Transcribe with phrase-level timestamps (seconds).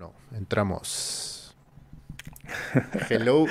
[0.00, 1.54] No, entramos.
[3.10, 3.44] Hello.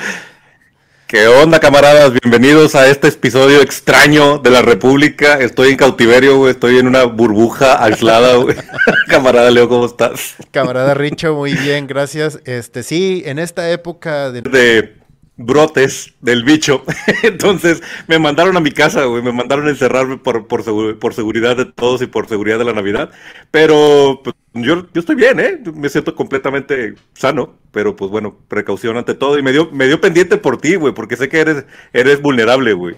[1.06, 2.12] ¿Qué onda, camaradas?
[2.12, 5.38] Bienvenidos a este episodio extraño de la República.
[5.38, 6.54] Estoy en cautiverio, güey.
[6.54, 8.56] Estoy en una burbuja aislada, güey.
[9.10, 10.38] Camarada Leo, ¿cómo estás?
[10.50, 12.40] Camarada Richo, muy bien, gracias.
[12.46, 14.42] Este, sí, en esta época de...
[14.42, 14.99] De
[15.40, 16.84] brotes del bicho.
[17.24, 19.24] Entonces me mandaron a mi casa, güey.
[19.24, 22.74] Me mandaron a encerrarme por, por, por, seguridad de todos y por seguridad de la
[22.74, 23.10] Navidad.
[23.50, 25.60] Pero pues, yo, yo estoy bien, ¿eh?
[25.74, 27.56] Me siento completamente sano.
[27.72, 29.40] Pero pues bueno, precaución ante todo.
[29.40, 32.74] Y me dio, me dio pendiente por ti, güey, porque sé que eres, eres vulnerable,
[32.74, 32.98] güey.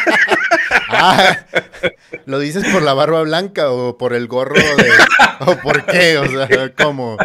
[0.88, 1.36] ah,
[2.24, 4.90] ¿lo dices por la barba blanca o por el gorro de...
[5.40, 6.18] o por qué?
[6.18, 7.18] O sea, ¿cómo?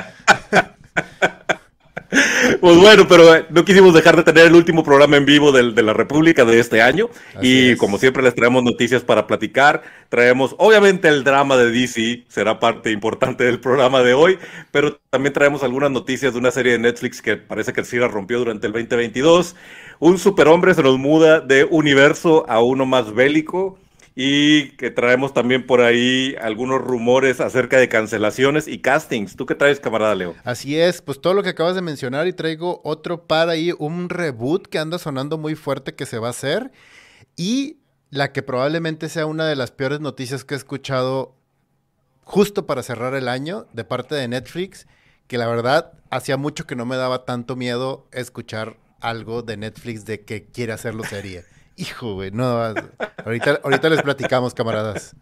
[2.66, 5.84] Pues bueno, pero eh, no quisimos dejar de tener el último programa en vivo de,
[5.84, 7.12] la República de este año.
[7.40, 9.84] y como siempre les traemos noticias para platicar.
[10.10, 14.40] Traemos, obviamente, el drama de DC, será parte importante del programa de hoy,
[14.72, 18.08] pero también traemos algunas noticias de una serie de Netflix que parece que sí la
[18.08, 19.56] rompió durante el 2022.
[20.00, 23.78] Un superhombre se nos muda de universo a uno más bélico
[24.16, 29.36] y que traemos también por ahí algunos rumores acerca de cancelaciones y castings.
[29.36, 30.36] ¿Tú qué traes, camarada Leo?
[30.46, 34.08] Así es, pues todo lo que acabas de mencionar y traigo otro para ahí, un
[34.08, 36.72] reboot que anda sonando muy fuerte que se va a hacer
[37.36, 37.78] y
[38.10, 41.36] la que probablemente sea una de las peores noticias que he escuchado
[42.24, 44.88] justo para cerrar el año de parte de Netflix,
[45.28, 50.06] que la verdad hacía mucho que no me daba tanto miedo escuchar algo de Netflix
[50.06, 51.44] de que quiere hacerlo serie.
[51.76, 52.46] Hijo, güey, no.
[53.26, 55.16] Ahorita, ahorita les platicamos, camaradas.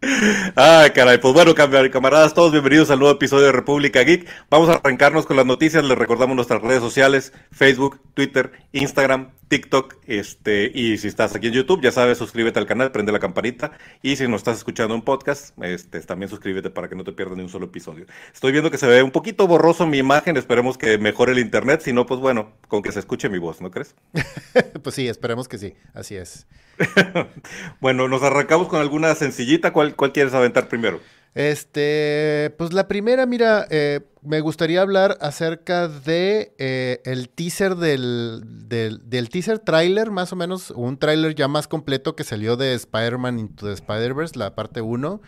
[0.00, 4.28] Ah, caray, pues bueno, camaradas, todos bienvenidos al nuevo episodio de República Geek.
[4.48, 9.96] Vamos a arrancarnos con las noticias, les recordamos nuestras redes sociales, Facebook, Twitter, Instagram, TikTok,
[10.06, 13.72] este, y si estás aquí en YouTube, ya sabes, suscríbete al canal, prende la campanita,
[14.00, 17.36] y si nos estás escuchando en podcast, este, también suscríbete para que no te pierdas
[17.36, 18.06] ni un solo episodio.
[18.32, 21.80] Estoy viendo que se ve un poquito borroso mi imagen, esperemos que mejore el internet,
[21.80, 23.96] si no, pues bueno, con que se escuche mi voz, ¿no crees?
[24.82, 26.46] pues sí, esperemos que sí, así es.
[27.80, 29.72] bueno, nos arrancamos con alguna sencillita.
[29.72, 31.00] ¿Cuál, ¿Cuál, quieres aventar primero?
[31.34, 38.42] Este, pues la primera, mira, eh, me gustaría hablar acerca de eh, el teaser del,
[38.68, 43.38] del, teaser trailer, más o menos, un trailer ya más completo que salió de Spider-Man
[43.38, 45.20] Into the Spider-Verse, la parte 1,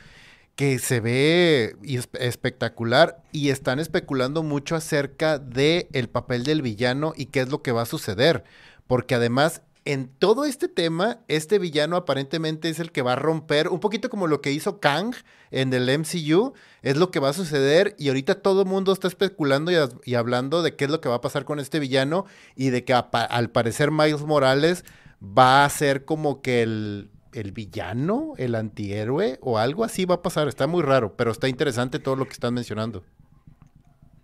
[0.57, 1.77] que se ve
[2.19, 7.63] espectacular y están especulando mucho acerca de el papel del villano y qué es lo
[7.63, 8.45] que va a suceder,
[8.87, 13.69] porque además en todo este tema, este villano aparentemente es el que va a romper,
[13.69, 15.15] un poquito como lo que hizo Kang
[15.51, 19.09] en el MCU, es lo que va a suceder y ahorita todo el mundo está
[19.09, 19.73] especulando
[20.05, 22.85] y, hablando de qué es lo que va a pasar con este villano y de
[22.85, 24.85] que al parecer Miles Morales
[25.23, 30.23] va a ser como que el, el villano, el antihéroe o algo así va a
[30.23, 30.49] pasar.
[30.49, 33.03] Está muy raro, pero está interesante todo lo que están mencionando.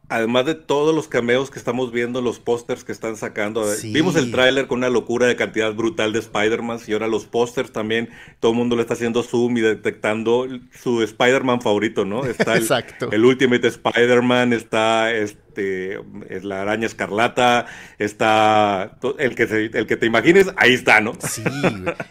[0.08, 3.72] Además de todos los cameos que estamos viendo, los pósters que están sacando.
[3.72, 7.24] Eh, vimos el tráiler con una locura de cantidad brutal de Spider-Man y ahora los
[7.24, 10.46] pósters también, todo el mundo le está haciendo zoom y detectando
[10.80, 12.24] su Spider-Man favorito, ¿no?
[12.24, 13.10] Está el, Exacto.
[13.10, 15.10] el Ultimate Spider-Man, está
[15.56, 17.66] este, es la araña escarlata,
[17.98, 21.12] está el que, el que te imagines, ahí está, ¿no?
[21.20, 21.42] Sí,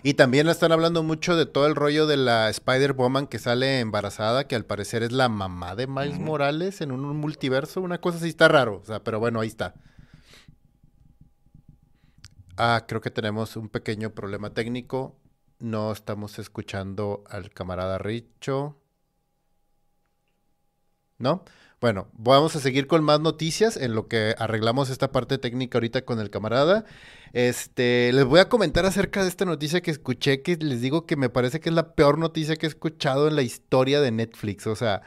[0.04, 4.48] y también están hablando mucho de todo el rollo de la Spider-Woman que sale embarazada,
[4.48, 8.30] que al parecer es la mamá de Miles Morales en un multiverso, una cosa así
[8.30, 9.76] está raro, o sea, pero bueno, ahí está.
[12.58, 15.20] Ah, creo que tenemos un pequeño problema técnico.
[15.60, 18.78] No estamos escuchando al camarada Richo.
[21.18, 21.44] ¿No?
[21.86, 26.04] Bueno, vamos a seguir con más noticias en lo que arreglamos esta parte técnica ahorita
[26.04, 26.84] con el camarada.
[27.32, 31.16] Este, les voy a comentar acerca de esta noticia que escuché, que les digo que
[31.16, 34.66] me parece que es la peor noticia que he escuchado en la historia de Netflix.
[34.66, 35.04] O sea,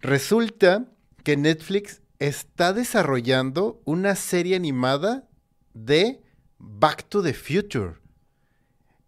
[0.00, 0.84] resulta
[1.22, 5.26] que Netflix está desarrollando una serie animada
[5.72, 6.20] de
[6.58, 7.94] Back to the Future.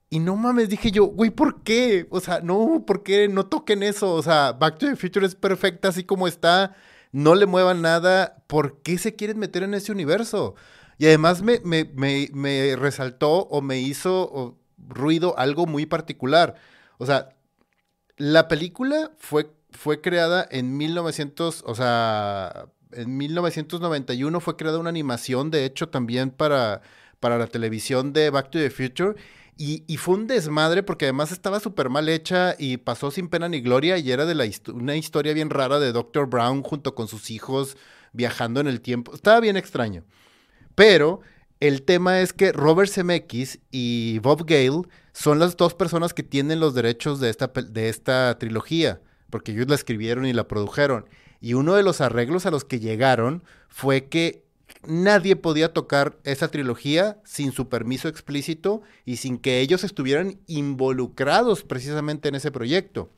[0.09, 2.07] Y no mames, dije yo, güey, ¿por qué?
[2.11, 4.15] O sea, no, ¿por qué no toquen eso?
[4.15, 6.77] O sea, Back to the Future es perfecta así como está,
[7.13, 8.45] no le muevan nada.
[8.47, 10.55] ¿Por qué se quieren meter en ese universo?
[10.99, 16.55] Y además me, me, resaltó o me hizo ruido algo muy particular.
[16.99, 17.31] O sea,
[18.17, 25.51] la película fue, fue creada en 1900, o sea, en 1991 fue creada una animación,
[25.51, 26.83] de hecho, también para,
[27.21, 29.17] para la televisión de Back to the Future.
[29.59, 33.63] Y, fue un desmadre porque además estaba súper mal hecha y pasó sin pena ni
[33.63, 34.45] gloria y era de la
[34.75, 36.27] una historia bien rara de Dr.
[36.29, 37.79] Brown junto con sus hijos
[38.13, 39.15] viajando en el tiempo.
[39.15, 40.05] Estaba bien extraño.
[40.75, 41.21] Pero
[41.61, 44.83] el tema es que Robert Zemeckis y Bob Gale
[45.15, 49.01] son las dos personas que tienen los derechos de esta, de esta trilogía.
[49.31, 51.09] porque ellos la escribieron y la produjeron.
[51.41, 54.46] Y uno de los arreglos a los que llegaron fue que
[54.87, 61.63] nadie podía tocar esa trilogía sin su permiso explícito y sin que ellos estuvieran involucrados
[61.63, 63.11] precisamente en ese proyecto.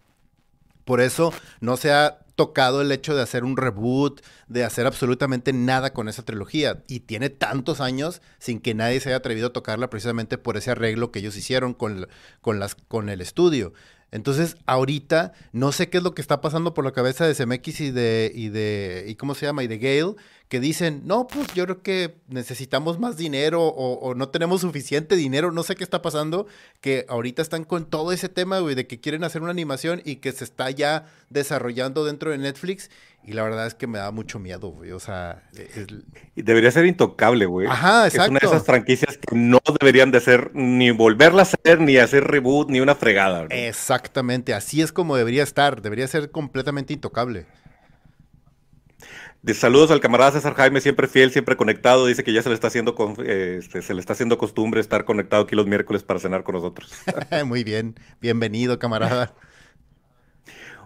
[0.85, 5.53] Por eso no se ha tocado el hecho de hacer un reboot, de hacer absolutamente
[5.53, 6.83] nada con esa trilogía.
[6.87, 10.71] Y tiene tantos años sin que nadie se haya atrevido a tocarla precisamente por ese
[10.71, 12.07] arreglo que ellos hicieron con,
[12.41, 13.75] con, las, con el estudio.
[14.11, 17.81] Entonces, ahorita no sé qué es lo que está pasando por la cabeza de CMX
[17.81, 20.15] y de, y de, y cómo se llama, y de Gale,
[20.49, 25.53] que dicen, no, pues yo creo que necesitamos más dinero o, no tenemos suficiente dinero,
[25.53, 26.47] no sé qué está pasando,
[26.81, 30.17] que ahorita están con todo ese tema, güey, de que quieren hacer una animación y
[30.17, 32.91] que se está ya desarrollando dentro de Netflix
[33.25, 35.43] y la verdad es que me da mucho miedo, güey, o sea...
[36.35, 37.67] Y debería ser intocable, güey.
[37.67, 38.25] Ajá, exacto.
[38.25, 41.99] Es una de esas franquicias que no deberían de ser ni volverla a hacer, ni
[41.99, 43.45] hacer reboot, ni una fregada.
[43.51, 47.45] Exactamente, así es como debería estar, debería ser completamente intocable.
[49.43, 52.07] De saludos al camarada César Jaime, siempre fiel, siempre conectado.
[52.07, 52.95] Dice que ya se le está haciendo
[53.25, 56.93] este, se le está haciendo costumbre estar conectado aquí los miércoles para cenar con nosotros.
[57.47, 59.35] Muy bien, bienvenido, camarada.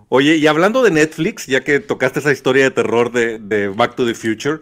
[0.08, 3.96] Oye, y hablando de Netflix, ya que tocaste esa historia de terror de, de Back
[3.96, 4.58] to the Future,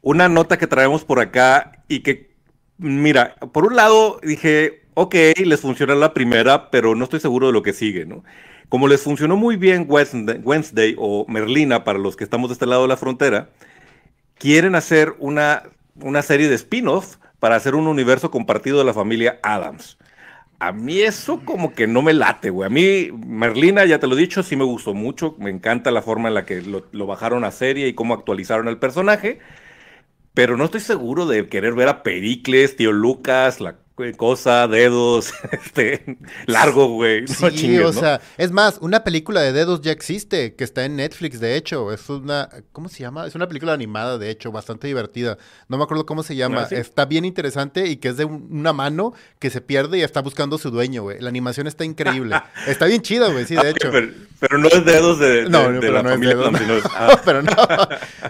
[0.00, 2.34] una nota que traemos por acá y que,
[2.78, 7.52] mira, por un lado dije, ok, les funciona la primera, pero no estoy seguro de
[7.52, 8.24] lo que sigue, ¿no?
[8.68, 12.82] Como les funcionó muy bien Wednesday, o Merlina para los que estamos de este lado
[12.82, 13.50] de la frontera,
[14.38, 15.64] quieren hacer una,
[15.96, 19.98] una serie de spin-off para hacer un universo compartido de la familia Adams.
[20.60, 22.66] A mí eso como que no me late, güey.
[22.66, 25.36] A mí, Merlina, ya te lo he dicho, sí me gustó mucho.
[25.38, 28.68] Me encanta la forma en la que lo, lo bajaron a serie y cómo actualizaron
[28.68, 29.40] el personaje.
[30.34, 33.78] Pero no estoy seguro de querer ver a Pericles, Tío Lucas, la
[34.16, 37.26] cosa, dedos, este, largo, güey.
[37.28, 41.38] sí, o sea, es más, una película de dedos ya existe, que está en Netflix,
[41.38, 41.92] de hecho.
[41.92, 43.26] Es una, ¿cómo se llama?
[43.26, 45.38] Es una película animada, de hecho, bastante divertida.
[45.68, 46.66] No me acuerdo cómo se llama.
[46.70, 50.20] Ah, está bien interesante y que es de una mano que se pierde y está
[50.20, 51.20] buscando a su dueño, güey.
[51.20, 52.36] La animación está increíble.
[52.66, 53.90] está bien chida, güey, sí, de hecho.
[54.40, 56.36] Pero, no es dedos de, no, de la familia
[56.90, 57.20] ah.
[57.24, 57.54] pero no.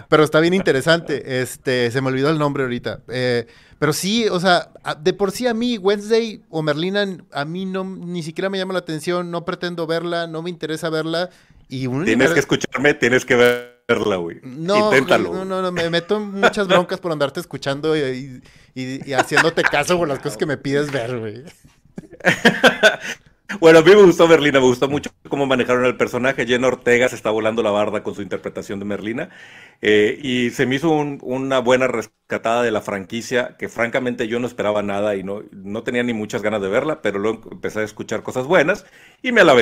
[0.07, 1.41] Pero está bien interesante.
[1.41, 2.99] Este, se me olvidó el nombre ahorita.
[3.07, 3.47] Eh,
[3.79, 4.69] pero sí, o sea,
[5.01, 8.73] de por sí a mí, Wednesday o Merlina, a mí no, ni siquiera me llama
[8.73, 11.29] la atención, no pretendo verla, no me interesa verla.
[11.67, 14.39] Y tienes que escucharme, tienes que verla, güey.
[14.43, 15.33] No, Inténtalo.
[15.33, 18.41] No, no, no, me meto en muchas broncas por andarte escuchando y,
[18.75, 21.43] y haciéndote caso por las cosas que me pides ver, güey.
[23.59, 26.47] Bueno, a mí me gustó Merlina, me gustó mucho cómo manejaron el personaje.
[26.47, 29.29] Jenna Ortega se está volando la barda con su interpretación de Merlina.
[29.81, 34.47] Eh, y se me hizo una buena rescatada de la franquicia, que francamente yo no
[34.47, 37.83] esperaba nada y no, no tenía ni muchas ganas de verla, pero luego empecé a
[37.83, 38.85] escuchar cosas buenas
[39.21, 39.55] y me la.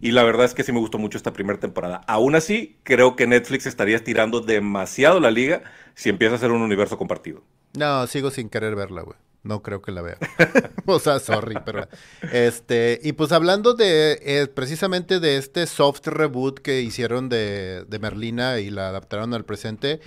[0.00, 2.02] Y la verdad es que sí me gustó mucho esta primera temporada.
[2.06, 5.62] Aún así, creo que Netflix estaría estirando demasiado la liga
[5.94, 7.42] si empieza a ser un universo compartido.
[7.76, 9.16] No, sigo sin querer verla, güey.
[9.44, 10.18] No creo que la vea.
[10.86, 11.88] o sea, sorry, pero.
[12.32, 13.00] Este.
[13.02, 14.20] Y pues hablando de.
[14.22, 19.44] Eh, precisamente de este soft reboot que hicieron de, de Merlina y la adaptaron al
[19.44, 20.00] presente.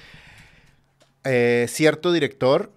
[1.25, 2.71] Eh, cierto director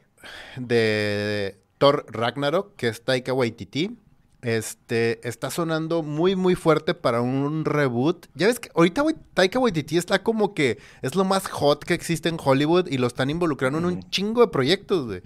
[0.57, 3.97] de Thor Ragnarok, que es Taika Waititi.
[4.41, 8.27] Este está sonando muy, muy fuerte para un reboot.
[8.35, 12.29] Ya ves que ahorita Taika Waititi está como que es lo más hot que existe
[12.29, 15.23] en Hollywood y lo están involucrando en un chingo de proyectos, güey.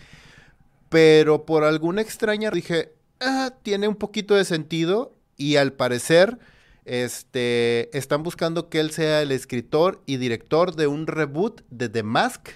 [0.92, 6.38] Pero por alguna extraña dije, ah, tiene un poquito de sentido y al parecer
[6.84, 12.02] este, están buscando que él sea el escritor y director de un reboot de The
[12.02, 12.50] Mask,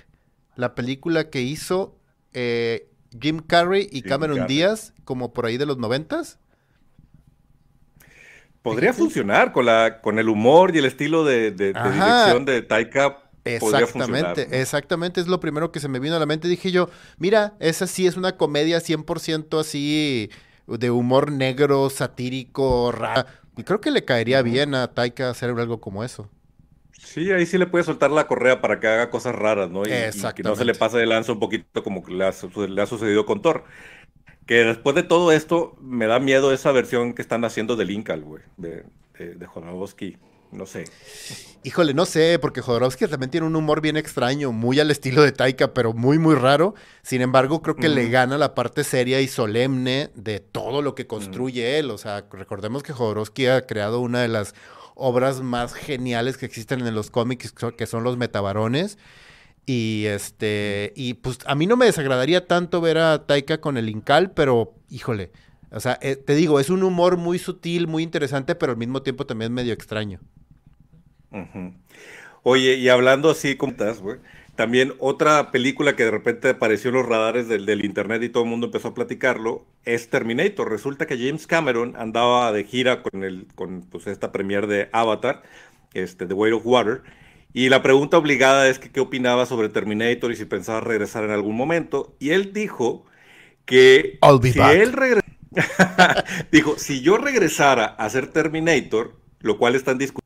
[0.54, 1.96] la película que hizo
[2.34, 6.38] eh, Jim Carrey y Cameron Díaz como por ahí de los noventas.
[8.60, 13.25] Podría funcionar con, la, con el humor y el estilo de, de dirección de Taika
[13.54, 16.48] Exactamente, exactamente, es lo primero que se me vino a la mente.
[16.48, 16.88] Dije yo,
[17.18, 20.30] mira, esa sí es una comedia 100% así
[20.66, 23.28] de humor negro, satírico, raro.
[23.56, 26.28] Y creo que le caería bien a Taika hacer algo como eso.
[26.92, 29.82] Sí, ahí sí le puede soltar la correa para que haga cosas raras, ¿no?
[29.82, 29.90] Y,
[30.34, 32.34] que no se le pase de lanza un poquito como le ha,
[32.68, 33.64] le ha sucedido con Thor.
[34.44, 38.22] Que después de todo esto, me da miedo esa versión que están haciendo de Linkal,
[38.22, 38.84] güey, de,
[39.18, 39.46] de, de
[40.56, 40.84] no sé.
[41.62, 45.32] Híjole, no sé, porque Jodorowsky también tiene un humor bien extraño, muy al estilo de
[45.32, 46.74] Taika, pero muy, muy raro.
[47.02, 51.06] Sin embargo, creo que le gana la parte seria y solemne de todo lo que
[51.06, 51.90] construye él.
[51.90, 54.54] O sea, recordemos que Jodorowsky ha creado una de las
[54.94, 58.98] obras más geniales que existen en los cómics, que son los metabarones.
[59.66, 63.88] Y este, y pues a mí no me desagradaría tanto ver a Taika con el
[63.88, 65.32] Incal, pero híjole,
[65.70, 69.02] o sea, eh, te digo, es un humor muy sutil, muy interesante, pero al mismo
[69.02, 70.20] tiempo también medio extraño.
[72.42, 74.18] Oye, y hablando así como estás, güey,
[74.56, 78.48] también otra película que de repente apareció en los radares del, internet y todo el
[78.48, 80.70] mundo empezó a platicarlo es Terminator.
[80.70, 85.42] Resulta que James Cameron andaba de gira con, el, con pues, esta premier de Avatar,
[85.92, 87.02] este, The Way of Water,
[87.52, 91.30] y la pregunta obligada es que qué opinaba sobre Terminator y si pensaba regresar en
[91.30, 92.14] algún momento.
[92.18, 93.06] Y él dijo
[93.64, 94.94] que si él
[96.52, 100.25] dijo, si yo regresara a ser Terminator, lo cual están discutiendo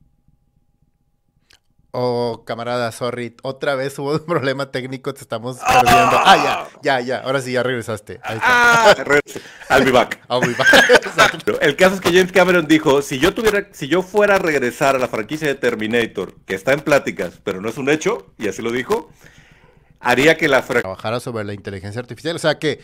[1.93, 3.35] Oh, camarada, sorry.
[3.43, 6.21] Otra vez hubo un problema técnico, te estamos perdiendo.
[6.25, 7.19] Ah, ya, ya, ya.
[7.19, 8.21] Ahora sí, ya regresaste.
[8.23, 8.91] Ahí está.
[8.91, 8.95] Ah,
[9.71, 10.21] I'll be back.
[10.29, 10.69] I'll be back.
[11.61, 14.95] El caso es que James Cameron dijo, si yo tuviera, si yo fuera a regresar
[14.95, 18.49] a la franquicia de Terminator, que está en pláticas, pero no es un hecho, y
[18.49, 19.11] así lo dijo,
[19.99, 20.83] haría que la franquicia...
[20.83, 22.37] Trabajara sobre la inteligencia artificial.
[22.37, 22.81] O sea que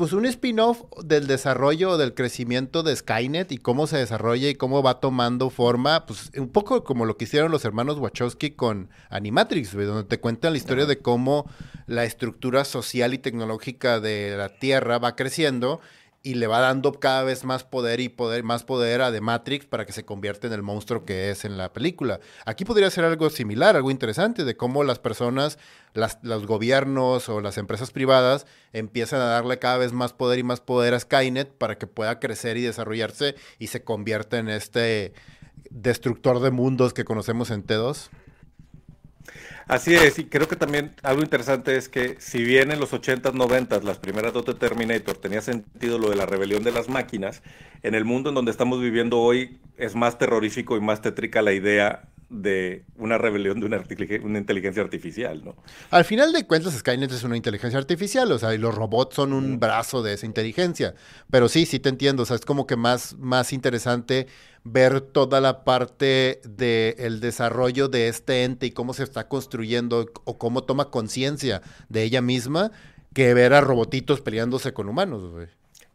[0.00, 4.82] pues un spin-off del desarrollo, del crecimiento de Skynet y cómo se desarrolla y cómo
[4.82, 9.74] va tomando forma, pues un poco como lo que hicieron los hermanos Wachowski con Animatrix,
[9.74, 11.50] donde te cuentan la historia de cómo
[11.86, 15.82] la estructura social y tecnológica de la Tierra va creciendo
[16.22, 19.64] y le va dando cada vez más poder y poder, más poder a The Matrix
[19.64, 22.20] para que se convierta en el monstruo que es en la película.
[22.44, 25.58] Aquí podría ser algo similar, algo interesante, de cómo las personas,
[25.94, 30.60] los gobiernos o las empresas privadas empiezan a darle cada vez más poder y más
[30.60, 35.14] poder a Skynet para que pueda crecer y desarrollarse y se convierta en este
[35.70, 38.10] destructor de mundos que conocemos en T2.
[39.66, 43.32] Así es, y creo que también algo interesante es que si bien en los 80s,
[43.34, 47.42] 90s, las primeras dos de Terminator tenía sentido lo de la rebelión de las máquinas,
[47.82, 51.52] en el mundo en donde estamos viviendo hoy es más terrorífico y más tétrica la
[51.52, 53.84] idea de una rebelión de una,
[54.22, 55.56] una, inteligencia artificial, ¿no?
[55.90, 59.32] Al final de cuentas, Skynet es una inteligencia artificial, o sea, y los robots son
[59.32, 60.94] un brazo de esa inteligencia.
[61.28, 64.28] Pero sí, sí te entiendo, o sea, es como que más, más interesante
[64.62, 70.38] ver toda la parte del desarrollo de este ente y cómo se está construyendo o
[70.38, 72.70] cómo toma conciencia de ella misma
[73.12, 75.48] que ver a robotitos peleándose con humanos, güey.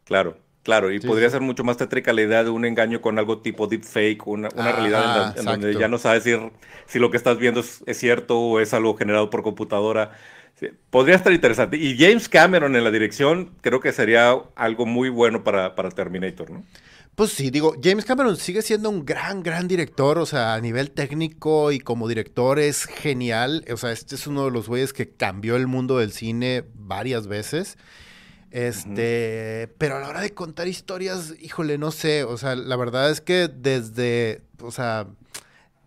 [0.03, 3.37] Claro, Claro, y podría ser mucho más tétrica la idea de un engaño con algo
[3.37, 6.31] tipo deepfake, una, una realidad en, donde ya no sabes si,
[6.87, 10.13] si lo que estás viendo es, cierto o es algo generado por computadora.
[10.89, 11.77] podría estar interesante.
[11.77, 16.49] Y James Cameron en la dirección creo que sería algo muy bueno para, para Terminator,
[16.49, 16.63] ¿no?
[17.13, 20.89] Pues sí, digo, James Cameron sigue siendo un gran, gran director, o sea, a nivel
[20.89, 25.11] técnico y como director es genial, o sea, este es uno de los güeyes que
[25.11, 27.77] cambió el mundo del cine varias veces.
[28.55, 33.09] Este, pero a la hora de contar historias, híjole, no sé, o sea, la verdad
[33.09, 35.07] es que desde, o sea,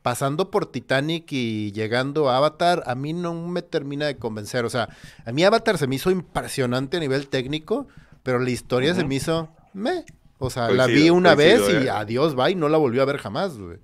[0.02, 4.68] pasando por Titanic y llegando a Avatar, a mí no me termina de convencer, o
[4.68, 4.90] sea,
[5.24, 7.88] a mí Avatar se me hizo impresionante a nivel técnico,
[8.22, 10.04] pero la historia se me hizo, me,
[10.36, 11.90] o sea, la vi una vez y eh.
[11.90, 13.78] adiós, va, y no la volvió a ver jamás, güey.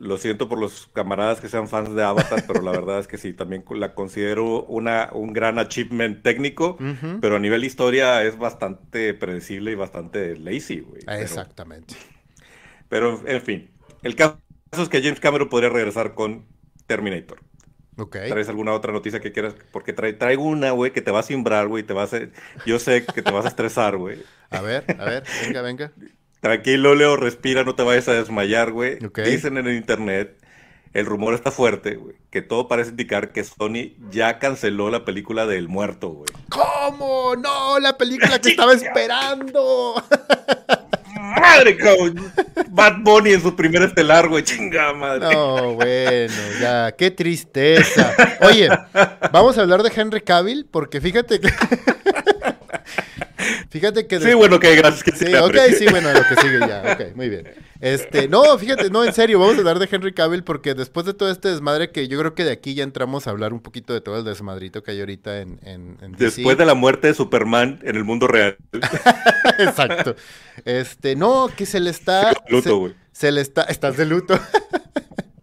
[0.00, 3.18] Lo siento por los camaradas que sean fans de Avatar, pero la verdad es que
[3.18, 6.78] sí, también la considero una, un gran achievement técnico,
[7.20, 11.02] pero a nivel historia es bastante predecible y bastante lazy, güey.
[11.20, 11.96] Exactamente.
[12.88, 13.70] Pero, en fin,
[14.02, 14.40] el caso
[14.72, 16.46] es que James Cameron podría regresar con
[16.86, 17.40] Terminator.
[17.98, 18.16] Ok.
[18.28, 19.54] ¿Traes alguna otra noticia que quieras?
[19.70, 22.20] Porque traigo una, güey, que te va a simbrar, güey, te vas a...
[22.64, 24.22] Yo sé que te vas a estresar, güey.
[24.48, 25.92] A ver, a ver, venga, venga.
[26.40, 28.98] Tranquilo, Leo, respira, no te vayas a desmayar, güey.
[29.24, 30.36] Dicen en el internet,
[30.94, 35.46] el rumor está fuerte, güey, que todo parece indicar que Sony ya canceló la película
[35.46, 36.30] del muerto, güey.
[36.48, 37.36] ¿Cómo?
[37.36, 40.02] No, la película que estaba esperando.
[41.16, 42.32] madre, cabrón.
[42.70, 45.32] Bad Bunny en su primer estelar, güey, chinga madre.
[45.34, 48.14] No, bueno, ya, qué tristeza.
[48.40, 48.68] Oye,
[49.30, 51.48] vamos a hablar de Henry Cavill, porque fíjate que.
[53.70, 54.20] Fíjate que...
[54.20, 55.02] Sí, bueno, ok, gracias.
[55.02, 57.48] Que sí, ok, sí, bueno, lo que sigue ya, ok, muy bien.
[57.80, 61.14] Este, no, fíjate, no, en serio, vamos a hablar de Henry Cavill porque después de
[61.14, 63.94] todo este desmadre que yo creo que de aquí ya entramos a hablar un poquito
[63.94, 67.80] de todo el desmadrito que hay ahorita en, en, Después de la muerte de Superman
[67.82, 68.58] en el mundo real.
[69.58, 70.14] Exacto.
[70.66, 72.32] Este, no, que se le está...
[72.48, 72.94] luto, güey.
[73.12, 73.62] Se, le está...
[73.62, 74.38] Estás de luto.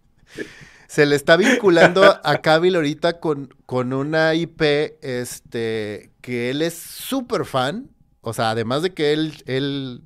[0.86, 4.62] se le está vinculando a Cavill ahorita con, con una IP,
[5.02, 7.90] este, que él es súper fan
[8.28, 10.02] o sea, además de que él, él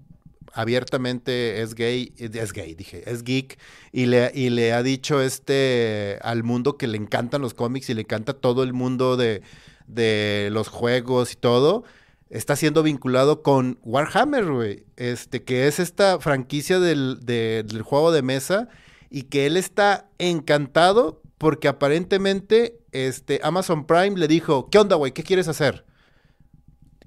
[0.52, 3.58] abiertamente es gay, es gay, dije, es geek,
[3.92, 7.94] y le, y le ha dicho este al mundo que le encantan los cómics y
[7.94, 9.42] le encanta todo el mundo de,
[9.86, 11.84] de los juegos y todo,
[12.30, 18.22] está siendo vinculado con Warhammer, güey, este, que es esta franquicia del, del juego de
[18.22, 18.68] mesa,
[19.10, 25.12] y que él está encantado porque aparentemente este, Amazon Prime le dijo, ¿qué onda, güey?
[25.12, 25.84] ¿Qué quieres hacer?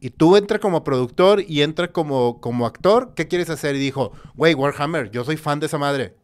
[0.05, 3.75] Y tú entra como productor y entra como, como actor, ¿qué quieres hacer?
[3.75, 6.15] Y dijo, güey, Warhammer, yo soy fan de esa madre.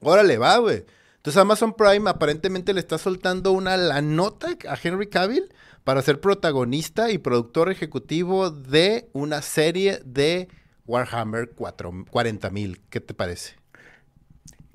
[0.00, 0.84] Órale, va, güey.
[1.16, 5.52] Entonces Amazon Prime aparentemente le está soltando una la nota a Henry Cavill
[5.82, 10.46] para ser protagonista y productor ejecutivo de una serie de
[10.86, 12.80] Warhammer 40.000.
[12.90, 13.56] ¿Qué te parece?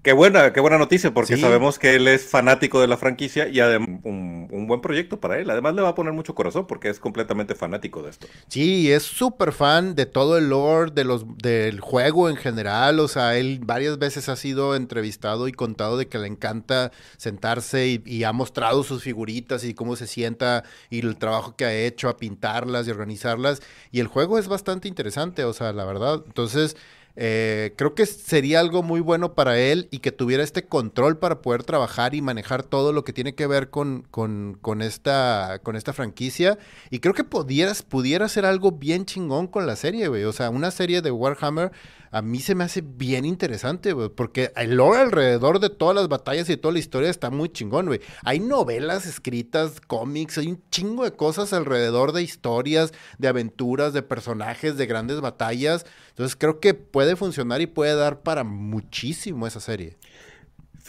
[0.01, 3.59] Qué buena, qué buena noticia, porque sabemos que él es fanático de la franquicia y
[3.59, 5.49] además un, un, buen proyecto para él.
[5.49, 8.27] Además le va a poner mucho corazón porque es completamente fanático de esto.
[8.47, 12.99] Sí, es súper fan de todo el lore, de los, del juego en general.
[12.99, 17.87] O sea, él varias veces ha sido entrevistado y contado de que le encanta sentarse
[17.87, 21.73] y, y ha mostrado sus figuritas y cómo se sienta y el trabajo que ha
[21.73, 23.61] hecho a pintarlas y organizarlas.
[23.91, 26.23] Y el juego es bastante interesante, o sea, la verdad.
[26.25, 26.77] Entonces...
[27.15, 31.41] Eh, creo que sería algo muy bueno para él y que tuviera este control para
[31.41, 35.75] poder trabajar y manejar todo lo que tiene que ver con, con, con esta, con
[35.75, 36.57] esta franquicia.
[36.89, 40.23] Y creo que pudieras, pudiera hacer algo bien chingón con la serie, güey.
[40.23, 41.71] O sea, una serie de Warhammer
[42.11, 46.49] a mí se me hace bien interesante, porque el lore alrededor de todas las batallas
[46.49, 48.01] y toda la historia está muy chingón, güey.
[48.23, 54.01] Hay novelas escritas, cómics, hay un chingo de cosas alrededor de historias, de aventuras, de
[54.01, 55.85] personajes, de grandes batallas.
[56.09, 59.98] Entonces creo que puede funcionar y puede dar para muchísimo esa serie.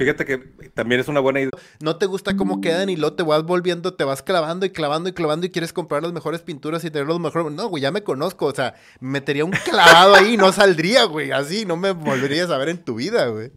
[0.00, 0.38] Fíjate que
[0.72, 1.50] también es una buena idea.
[1.80, 5.10] No te gusta cómo quedan y luego te vas volviendo, te vas clavando y clavando
[5.10, 7.52] y clavando y quieres comprar las mejores pinturas y tener los mejores.
[7.52, 8.46] No, güey, ya me conozco.
[8.46, 11.32] O sea, metería un clavado ahí y no saldría, güey.
[11.32, 13.52] Así no me volverías a ver en tu vida, güey.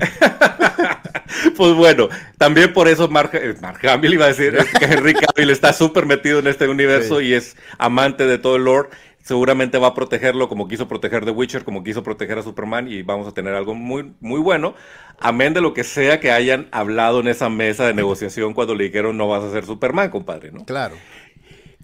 [1.56, 5.50] pues bueno, también por eso Mark, eh, Mark Hamill iba a decir que Henry Cavill
[5.50, 8.88] está súper metido en este universo y es amante de todo el lore
[9.24, 13.02] seguramente va a protegerlo como quiso proteger The Witcher, como quiso proteger a Superman y
[13.02, 14.74] vamos a tener algo muy, muy bueno.
[15.18, 18.84] Amén de lo que sea que hayan hablado en esa mesa de negociación cuando le
[18.84, 20.64] dijeron no vas a ser Superman, compadre, ¿no?
[20.66, 20.94] Claro.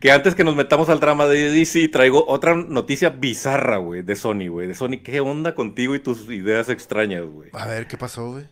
[0.01, 4.17] Que antes que nos metamos al drama de DC, traigo otra noticia bizarra, güey, de
[4.17, 4.67] Sony, güey.
[4.67, 7.51] De Sony, ¿qué onda contigo y tus ideas extrañas, güey?
[7.53, 8.45] A ver, ¿qué pasó, güey?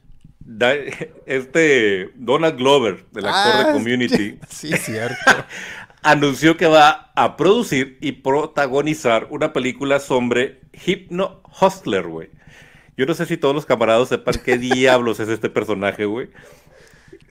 [1.26, 4.38] este Donald Glover, el actor de ah, Community.
[4.48, 5.16] Sí, cierto.
[6.02, 12.30] anunció que va a producir y protagonizar una película sobre Hypno Hustler, güey.
[12.96, 16.28] Yo no sé si todos los camaradas sepan qué diablos es este personaje, güey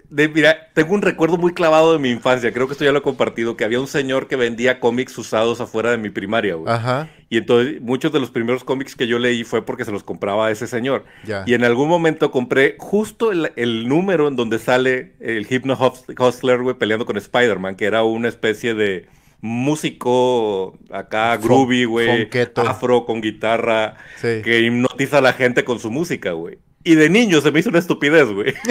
[0.09, 3.01] mira, tengo un recuerdo muy clavado de mi infancia, creo que esto ya lo he
[3.01, 6.73] compartido, que había un señor que vendía cómics usados afuera de mi primaria, güey.
[6.73, 7.09] Ajá.
[7.29, 10.47] Y entonces muchos de los primeros cómics que yo leí fue porque se los compraba
[10.47, 11.05] a ese señor.
[11.45, 16.77] Y en algún momento compré justo el, número en donde sale el Hypno Hustler, güey,
[16.77, 19.07] peleando con Spider-Man, que era una especie de
[19.41, 26.31] músico acá groovy, güey, afro con guitarra, que hipnotiza a la gente con su música,
[26.31, 26.57] güey.
[26.83, 28.53] Y de niño se me hizo una estupidez, güey.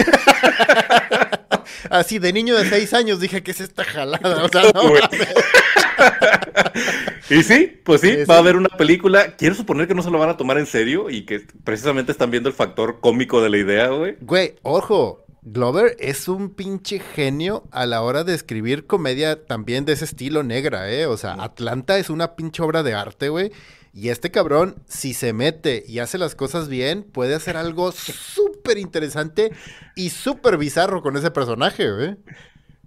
[1.89, 4.45] Así, de niño de seis años dije que es esta jalada.
[4.45, 4.93] O sea, no,
[7.29, 9.35] y sí, pues sí, va a haber una película.
[9.35, 12.31] Quiero suponer que no se lo van a tomar en serio y que precisamente están
[12.31, 14.15] viendo el factor cómico de la idea, güey.
[14.21, 19.93] Güey, ojo, Glover es un pinche genio a la hora de escribir comedia también de
[19.93, 21.05] ese estilo negra, ¿eh?
[21.05, 23.51] O sea, Atlanta es una pinche obra de arte, güey.
[23.97, 28.77] Y este cabrón, si se mete y hace las cosas bien, puede hacer algo súper
[28.77, 29.51] interesante
[29.95, 32.15] y súper bizarro con ese personaje, güey.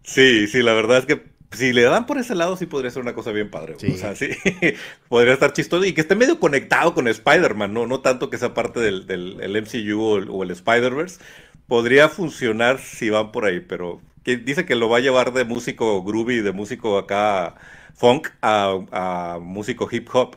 [0.04, 3.02] Sí, sí, la verdad es que si le dan por ese lado, sí podría ser
[3.02, 3.74] una cosa bien padre.
[3.74, 4.28] O sea, sí,
[5.08, 7.88] podría estar chistoso y que esté medio conectado con Spider-Man, ¿no?
[7.88, 11.20] No tanto que sea parte del, MCU o el, Spider-Verse.
[11.66, 15.44] Podría funcionar si van por ahí, pero que dice que lo va a llevar de
[15.44, 17.56] músico groovy, de músico acá
[17.96, 20.36] funk a, a músico hip hop.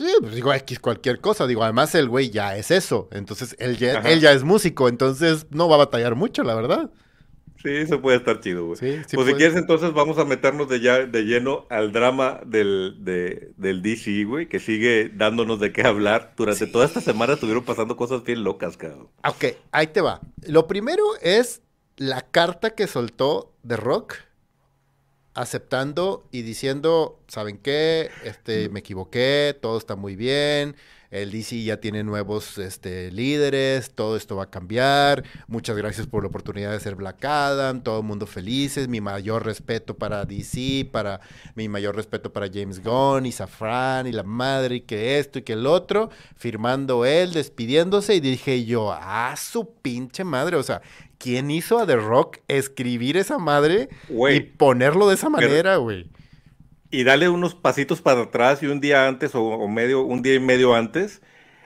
[0.00, 1.46] Sí, pues digo, X cualquier cosa.
[1.46, 3.10] Digo, además el güey ya es eso.
[3.12, 4.88] Entonces, él ya, él ya es músico.
[4.88, 6.90] Entonces, no va a batallar mucho, la verdad.
[7.62, 8.78] Sí, eso puede estar chido, güey.
[8.78, 13.52] pues si quieres, entonces vamos a meternos de, ya, de lleno al drama del, de,
[13.58, 16.32] del DC, güey, que sigue dándonos de qué hablar.
[16.34, 19.08] Durante toda esta semana estuvieron pasando cosas bien locas, cabrón.
[19.28, 20.22] Ok, ahí te va.
[20.46, 21.60] Lo primero es
[21.98, 24.14] la carta que soltó The Rock
[25.34, 28.10] aceptando y diciendo, ¿saben qué?
[28.24, 30.76] Este, me equivoqué, todo está muy bien,
[31.10, 36.22] el DC ya tiene nuevos este, líderes, todo esto va a cambiar, muchas gracias por
[36.22, 40.88] la oportunidad de ser Black Adam, todo el mundo felices, mi mayor respeto para DC,
[40.90, 41.20] para
[41.56, 45.42] mi mayor respeto para James Gunn y Safran y la madre y que esto y
[45.42, 50.80] que el otro, firmando él, despidiéndose y dije yo, ah, su pinche madre, o sea,
[51.20, 56.10] ¿quién hizo a The Rock escribir esa madre y ponerlo de esa manera, güey?
[56.90, 60.40] Y dale unos pasitos para atrás y un día antes o, medio, un día y
[60.40, 61.22] medio antes,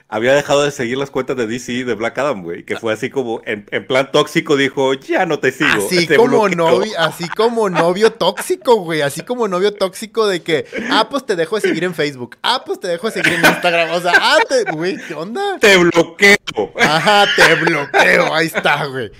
[0.07, 2.63] había dejado de seguir las cuentas de DC de Black Adam, güey.
[2.63, 5.87] Que fue así como, en, plan tóxico, dijo, ya no te sigo.
[5.87, 9.01] Así como, novio, así como novio tóxico, güey.
[9.01, 12.37] Así como novio tóxico de que, ah, pues te dejo de seguir en Facebook.
[12.43, 13.91] Ah, pues te dejo de seguir en Instagram.
[13.91, 15.57] O sea, ah, te, güey, ¿qué onda?
[15.59, 16.37] Te bloqueo.
[16.79, 18.33] Ajá, te bloqueo.
[18.33, 19.11] Ahí está, güey.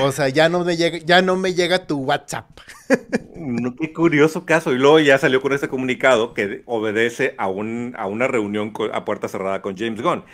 [0.00, 2.46] O sea, ya no me llega, ya no me llega tu WhatsApp.
[3.80, 4.72] Qué curioso caso.
[4.72, 9.04] Y luego ya salió con este comunicado que obedece a, un, a una reunión a
[9.04, 10.24] puerta cerrada con James Gunn.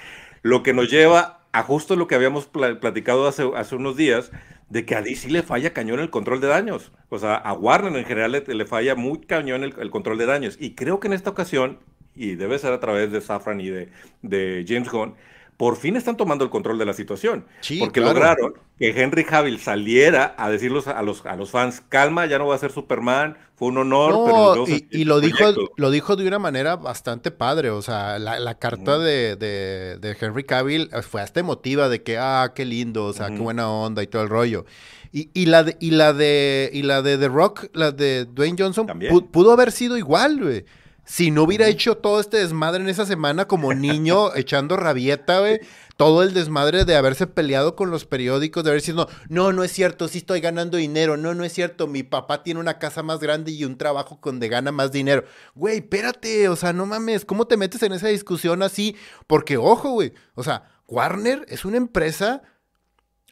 [0.42, 4.30] Lo que nos lleva a justo lo que habíamos platicado hace, hace unos días,
[4.68, 6.92] de que a DC le falla cañón el control de daños.
[7.08, 10.56] O sea, a Warner en general le, falla muy cañón el, control de daños.
[10.60, 11.78] Y creo que en esta ocasión,
[12.14, 13.88] y debe ser a través de Safran y de,
[14.22, 15.14] de James Gunn,
[15.58, 17.44] por fin están tomando el control de la situación.
[17.80, 22.38] porque lograron que Henry Cavill saliera a decirles a los, a los fans, calma, ya
[22.38, 24.24] no va a ser Superman, fue un honor.
[24.24, 25.44] pero y, y lo, dijo,
[25.76, 30.90] lo dijo de una manera bastante padre, o sea, la, carta de, de, Henry Cavill
[31.02, 34.22] fue hasta emotiva de que, ah, qué lindo, o sea, qué buena onda y todo
[34.22, 34.64] el rollo.
[35.12, 38.56] Y, y, la de, y la de y la de The Rock, la de Dwayne
[38.56, 38.86] Johnson,
[39.32, 40.64] pudo haber sido igual, güey.
[41.08, 45.58] Si no hubiera hecho todo este desmadre en esa semana como niño echando rabieta, güey,
[45.96, 49.72] todo el desmadre de haberse peleado con los periódicos, de haber sido, no, no es
[49.72, 53.20] cierto, sí estoy ganando dinero, no, no es cierto, mi papá tiene una casa más
[53.20, 55.24] grande y un trabajo donde gana más dinero.
[55.54, 58.94] Güey, espérate, o sea, no mames, ¿cómo te metes en esa discusión así?
[59.26, 62.42] Porque, ojo, güey, o sea, Warner es una empresa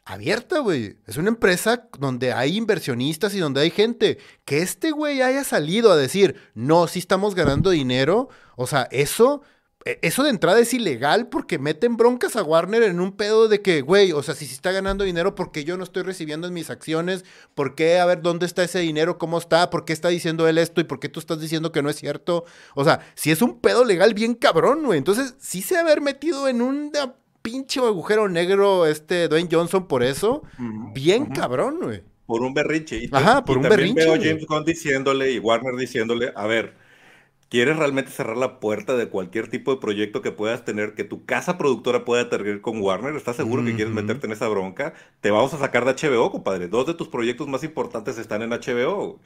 [0.07, 0.97] abierta, güey.
[1.05, 4.17] Es una empresa donde hay inversionistas y donde hay gente.
[4.45, 8.29] Que este güey haya salido a decir, no, sí estamos ganando dinero.
[8.55, 9.41] O sea, eso,
[9.83, 13.61] e, eso de entrada es ilegal porque meten broncas a Warner en un pedo de
[13.61, 16.47] que, güey, o sea, si se está ganando dinero, ¿por qué yo no estoy recibiendo
[16.47, 17.25] en mis acciones?
[17.53, 17.99] ¿Por qué?
[17.99, 19.17] A ver, ¿dónde está ese dinero?
[19.17, 19.69] ¿Cómo está?
[19.69, 20.79] ¿Por qué está diciendo él esto?
[20.79, 22.45] ¿Y por qué tú estás diciendo que no es cierto?
[22.75, 24.99] O sea, si es un pedo legal bien cabrón, güey.
[24.99, 27.13] Entonces, sí se haber metido en una
[27.47, 30.43] pinche agujero negro este Dwayne Johnson por eso.
[30.93, 32.03] Bien cabrón, güey.
[32.25, 32.97] Por un berrinche.
[32.97, 34.03] Y, Ajá, por un también berrinche.
[34.03, 36.73] Veo a James Gunn diciéndole y Warner diciéndole, a ver,
[37.47, 41.23] ¿quieres realmente cerrar la puerta de cualquier tipo de proyecto que puedas tener, que tu
[41.25, 43.15] casa productora pueda tener con Warner?
[43.15, 44.93] ¿Estás seguro que quieres meterte en esa bronca?
[45.21, 46.67] Te vamos a sacar de HBO, compadre.
[46.67, 49.21] Dos de tus proyectos más importantes están en HBO.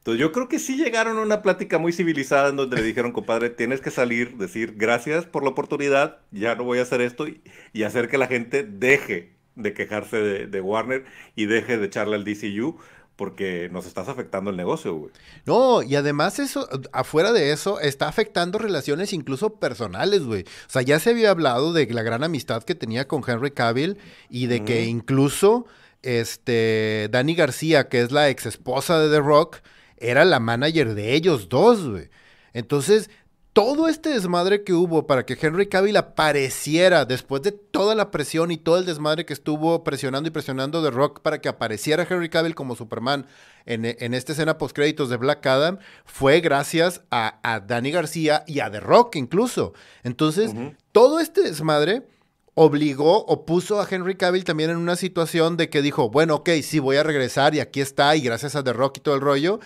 [0.00, 3.12] Entonces yo creo que sí llegaron a una plática muy civilizada en donde le dijeron,
[3.12, 7.26] compadre, tienes que salir, decir gracias por la oportunidad, ya no voy a hacer esto
[7.28, 11.04] y, hacer que la gente deje de quejarse de, Warner
[11.36, 12.78] y deje de echarle al DCU
[13.16, 15.12] porque nos estás afectando el negocio, güey.
[15.44, 20.44] No, y además eso, afuera de eso, está afectando relaciones incluso personales, güey.
[20.44, 23.98] O sea, ya se había hablado de la gran amistad que tenía con Henry Cavill
[24.30, 25.66] y de que incluso,
[26.00, 29.58] este, Dani García, que es la ex esposa de The Rock,
[30.00, 32.10] era la manager de ellos dos, güey.
[32.52, 33.10] Entonces,
[33.52, 38.52] todo este desmadre que hubo para que Henry Cavill apareciera después de toda la presión
[38.52, 42.28] y todo el desmadre que estuvo presionando y presionando de Rock para que apareciera Henry
[42.28, 43.26] Cavill como Superman
[43.66, 43.84] en,
[44.14, 48.70] esta escena post créditos de Black Adam fue gracias a, a, Danny García y a
[48.70, 49.74] The Rock incluso.
[50.04, 50.52] Entonces,
[50.92, 52.06] todo este desmadre
[52.54, 56.50] obligó o puso a Henry Cavill también en una situación de que dijo, bueno, ok,
[56.62, 59.20] sí voy a regresar y aquí está y gracias a The Rock y todo el
[59.20, 59.60] rollo.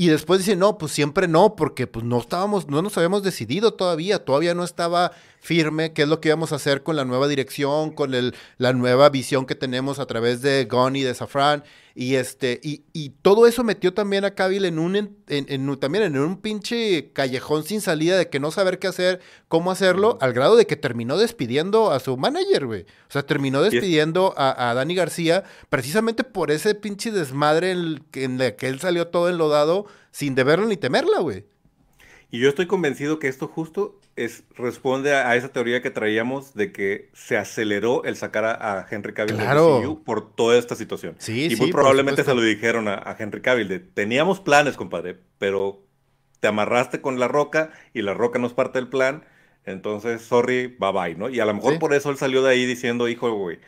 [0.00, 3.74] Y después dice, no, pues siempre no, porque pues no estábamos, no nos habíamos decidido
[3.74, 7.28] todavía, todavía no estaba firme qué es lo que íbamos a hacer con la nueva
[7.28, 11.64] dirección, con el, la nueva visión que tenemos a través de Gunn y de Safran.
[11.94, 16.18] Y este, y, y todo eso metió también a Cavill en un, en, también en
[16.18, 20.56] un pinche callejón sin salida de que no saber qué hacer, cómo hacerlo, al grado
[20.56, 22.82] de que terminó despidiendo a su manager, güey.
[22.82, 28.40] O sea, terminó despidiendo a, a, Dani García precisamente por ese pinche desmadre en, en
[28.40, 31.44] el que él salió todo enlodado sin deberlo ni temerla, güey.
[32.30, 36.72] Y yo estoy convencido que esto justo es, responde a, esa teoría que traíamos de
[36.72, 39.36] que se aceleró el sacar a, Henry Cavill
[40.04, 41.14] por toda esta situación.
[41.18, 45.82] Sí, y muy probablemente se lo dijeron a, Henry Cavill de teníamos planes, compadre, pero
[46.40, 49.24] te amarraste con la roca y la roca no es parte del plan.
[49.64, 51.28] Entonces, sorry, bye bye, ¿no?
[51.28, 53.58] Y a lo mejor por eso él salió de ahí diciendo, hijo, güey,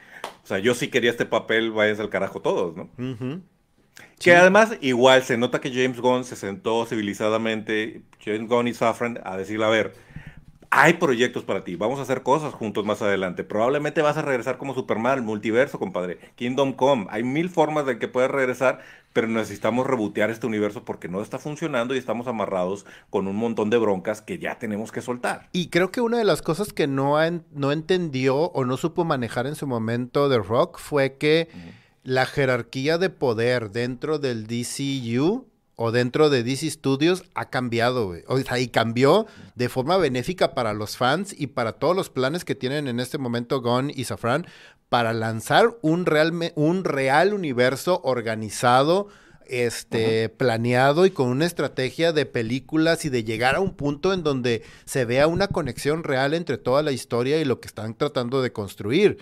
[0.43, 2.91] o sea, yo sí quería este papel, vayas al carajo todos, ¿no?
[4.19, 9.21] Que además, igual se nota que James Gunn se sentó civilizadamente, James Gunn y Safran,
[9.25, 9.93] a decirle, a ver,
[10.75, 13.45] hay proyectos para ti, vamos a hacer cosas juntos más adelante.
[13.45, 16.19] Probablemente vas a regresar como Superman, multiverso, compadre.
[16.35, 18.81] Kingdom Come, hay mil formas de que puedas regresar,
[19.13, 23.69] pero necesitamos rebotear este universo porque no está funcionando y estamos amarrados con un montón
[23.69, 25.47] de broncas que ya tenemos que soltar.
[25.53, 27.19] Y creo que una de las cosas que no,
[27.51, 31.51] no entendió o no supo manejar en su momento de Rock fue que
[32.03, 38.25] la jerarquía de poder dentro del DCU o dentro de DC Studios ha cambiado, güey.
[38.27, 42.45] O sea, y cambió de forma benéfica para los fans y para todos los planes
[42.45, 44.47] que tienen en este momento Gon y Safran
[44.89, 49.09] para lanzar un real, un real universo organizado,
[49.47, 54.23] este, planeado y con una estrategia de películas y de llegar a un punto en
[54.23, 58.43] donde se vea una conexión real entre toda la historia y lo que están tratando
[58.43, 59.19] de construir.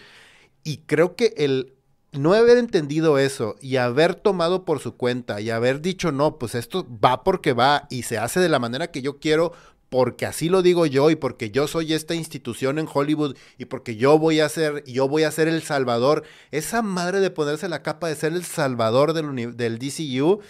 [0.64, 1.74] Y creo que el
[2.12, 6.54] no haber entendido eso y haber tomado por su cuenta y haber dicho, no, pues
[6.54, 9.52] esto va porque va y se hace de la manera que yo quiero,
[9.88, 13.96] porque así lo digo yo y porque yo soy esta institución en Hollywood y porque
[13.96, 17.82] yo voy a ser, yo voy a ser el salvador, esa madre de ponerse la
[17.82, 20.40] capa de ser el salvador del, del DCU,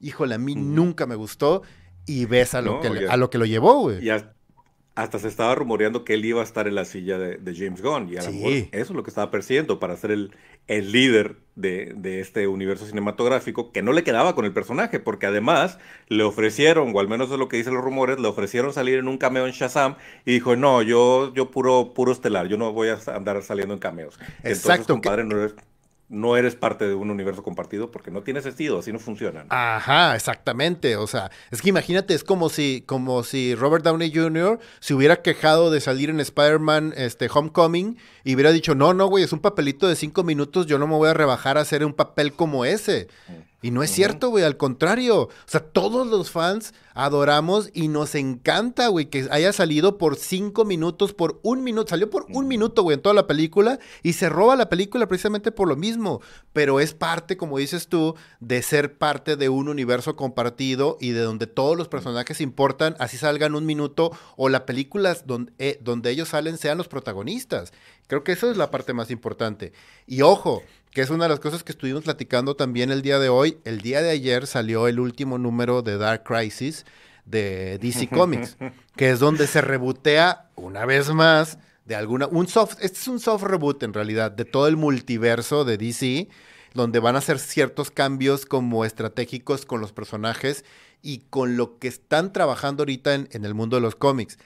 [0.00, 1.62] híjole, a mí nunca me gustó
[2.06, 4.00] y ves a lo, que, a lo que lo llevó, güey
[4.98, 8.08] hasta se estaba rumoreando que él iba a estar en la silla de, James Gunn.
[8.12, 10.32] Y a lo mejor eso es lo que estaba persiguiendo para ser el,
[10.68, 15.78] el líder de, este universo cinematográfico, que no le quedaba con el personaje, porque además
[16.08, 19.08] le ofrecieron, o al menos es lo que dicen los rumores, le ofrecieron salir en
[19.08, 22.88] un cameo en Shazam y dijo, no, yo, yo puro, puro estelar, yo no voy
[22.88, 24.18] a andar saliendo en cameos.
[24.44, 24.48] Exacto.
[24.48, 25.54] Entonces, compadre, no es
[26.08, 29.46] no eres parte de un universo compartido porque no tiene sentido, así no funcionan.
[29.50, 30.96] Ajá, exactamente.
[30.96, 34.58] O sea, es que imagínate, es como si, como si Robert Downey Jr.
[34.80, 39.24] se hubiera quejado de salir en Spider-Man este, Homecoming y hubiera dicho, no, no, güey,
[39.24, 41.92] es un papelito de cinco minutos, yo no me voy a rebajar a hacer un
[41.92, 43.08] papel como ese.
[43.28, 43.47] Mm.
[43.60, 45.22] Y no es cierto, güey, al contrario.
[45.22, 50.64] O sea, todos los fans adoramos y nos encanta, güey, que haya salido por cinco
[50.64, 51.90] minutos, por un minuto.
[51.90, 55.50] Salió por un minuto, güey, en toda la película y se roba la película precisamente
[55.50, 56.20] por lo mismo.
[56.52, 61.20] Pero es parte, como dices tú, de ser parte de un universo compartido y de
[61.20, 66.10] donde todos los personajes importan, así salgan un minuto o las películas donde, eh, donde
[66.10, 67.72] ellos salen sean los protagonistas.
[68.06, 69.72] Creo que eso es la parte más importante.
[70.06, 70.62] Y ojo,
[70.98, 73.58] que es una de las cosas que estuvimos platicando también el día de hoy.
[73.64, 76.84] El día de ayer salió el último número de Dark Crisis
[77.24, 78.56] de DC Comics,
[78.96, 83.20] que es donde se rebotea una vez más de alguna un soft este es un
[83.20, 86.28] soft reboot en realidad de todo el multiverso de DC
[86.74, 90.64] donde van a hacer ciertos cambios como estratégicos con los personajes
[91.00, 94.36] y con lo que están trabajando ahorita en, en el mundo de los cómics.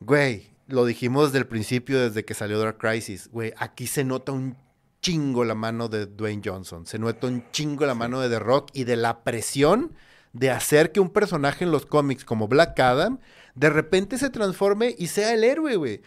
[0.00, 4.32] Güey, lo dijimos desde el principio, desde que salió Dark Crisis, güey, aquí se nota
[4.32, 4.56] un
[5.00, 8.70] chingo la mano de Dwayne Johnson, se nota un chingo la mano de The Rock
[8.72, 9.94] y de la presión
[10.32, 13.18] de hacer que un personaje en los cómics como Black Adam
[13.54, 16.02] de repente se transforme y sea el héroe, güey.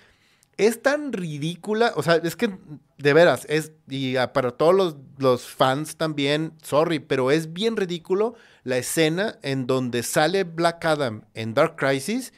[0.56, 2.56] Es tan ridícula, o sea, es que
[3.00, 8.36] de veras, es, y para todos los, los fans también, sorry, pero es bien ridículo
[8.64, 12.34] la escena en donde sale Black Adam en Dark Crisis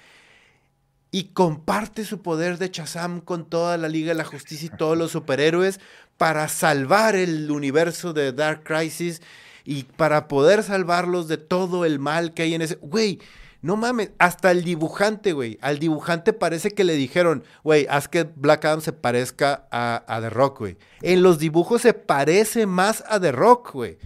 [1.11, 4.97] y comparte su poder de Shazam con toda la Liga de la Justicia y todos
[4.97, 5.79] los superhéroes
[6.17, 9.21] para salvar el universo de Dark Crisis
[9.63, 12.75] y para poder salvarlos de todo el mal que hay en ese...
[12.75, 13.19] Güey,
[13.61, 15.57] no mames, hasta el dibujante, güey.
[15.59, 20.29] Al dibujante parece que le dijeron, güey, haz que Black Adam se parezca a, The
[20.29, 20.77] Rock, güey.
[21.01, 23.97] En los dibujos se parece más a The Rock, güey.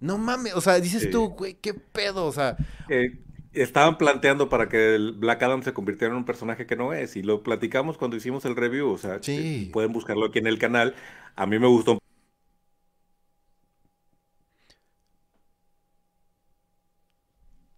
[0.00, 2.56] No mames, o sea, dices tú, güey, qué pedo, o sea...
[2.90, 3.18] Eh,
[3.62, 7.16] estaban planteando para que el Black Adam se convirtiera en un personaje que no es,
[7.16, 9.70] y lo platicamos cuando hicimos el review, o sea, sí.
[9.72, 10.94] pueden buscarlo aquí en el canal.
[11.36, 11.98] A mí me gustó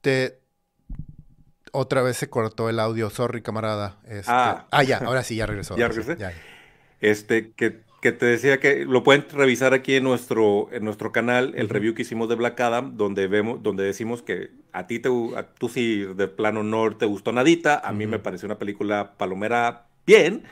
[0.01, 0.41] Te...
[1.73, 4.01] Otra vez se cortó el audio, sorry, camarada.
[4.05, 4.67] Este, ah.
[4.71, 4.83] ah.
[4.83, 5.77] ya, ahora sí, ya regresó.
[5.77, 6.17] ya regresé.
[7.01, 11.53] Este, que, que, te decía que lo pueden revisar aquí en nuestro, en nuestro canal,
[11.57, 15.09] el review que hicimos de Black Adam, donde vemos, donde decimos que a ti te,
[15.37, 19.15] a, tú sí de plano no te gustó nadita, a mí me pareció una película
[19.17, 20.45] palomera bien,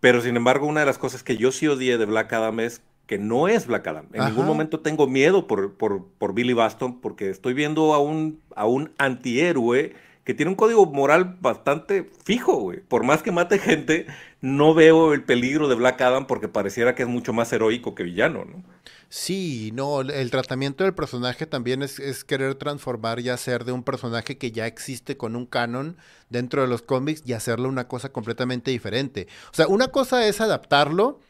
[0.00, 2.82] pero sin embargo una de las cosas que yo sí odié de Black Adam es
[3.06, 4.06] que no es Black Adam.
[4.12, 8.40] En ningún momento tengo miedo por, por, por, Billy Baston porque estoy viendo a un,
[8.56, 9.94] a un antihéroe
[10.24, 12.80] que tiene un código moral bastante fijo, güey.
[12.80, 14.06] Por más que mate gente,
[14.44, 18.02] no veo el peligro de Black Adam porque pareciera que es mucho más heroico que
[18.02, 18.62] villano, ¿no?
[19.08, 24.36] Sí, no, el tratamiento del personaje también es, querer transformar y hacer de un personaje
[24.36, 25.96] que ya existe con un canon
[26.28, 29.28] dentro de los cómics y hacerlo una cosa completamente diferente.
[29.50, 31.20] O sea, una cosa es adaptarlo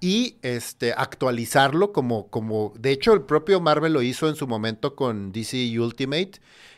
[0.00, 4.96] y este, actualizarlo como, como, de hecho el propio Marvel lo hizo en su momento
[4.96, 6.32] con DC Ultimate,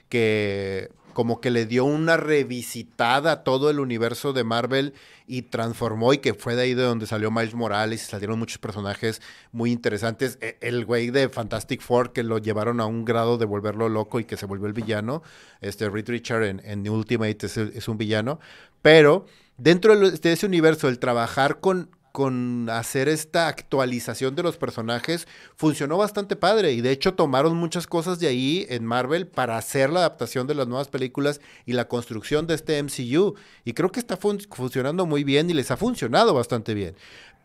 [0.09, 4.94] que como que le dio una revisitada a todo el universo de Marvel
[5.27, 8.59] y transformó y que fue de ahí de donde salió Miles Morales y salieron muchos
[8.59, 9.22] personajes
[9.53, 10.38] muy interesantes.
[10.40, 14.20] E, el güey de Fantastic Four que lo llevaron a un grado de volverlo loco
[14.20, 15.22] y que se volvió el villano.
[15.61, 18.40] Este Reed Richard en, en Ultimate es, es, un villano.
[18.83, 25.27] Pero dentro de ese universo, el trabajar con con hacer esta actualización de los personajes
[25.57, 29.90] funcionó bastante padre y de hecho tomaron muchas cosas de ahí en Marvel para hacer
[29.90, 34.01] la adaptación de las nuevas películas y la construcción de este MCU y creo que
[34.01, 36.94] está funcionando muy bien y les ha funcionado bastante bien.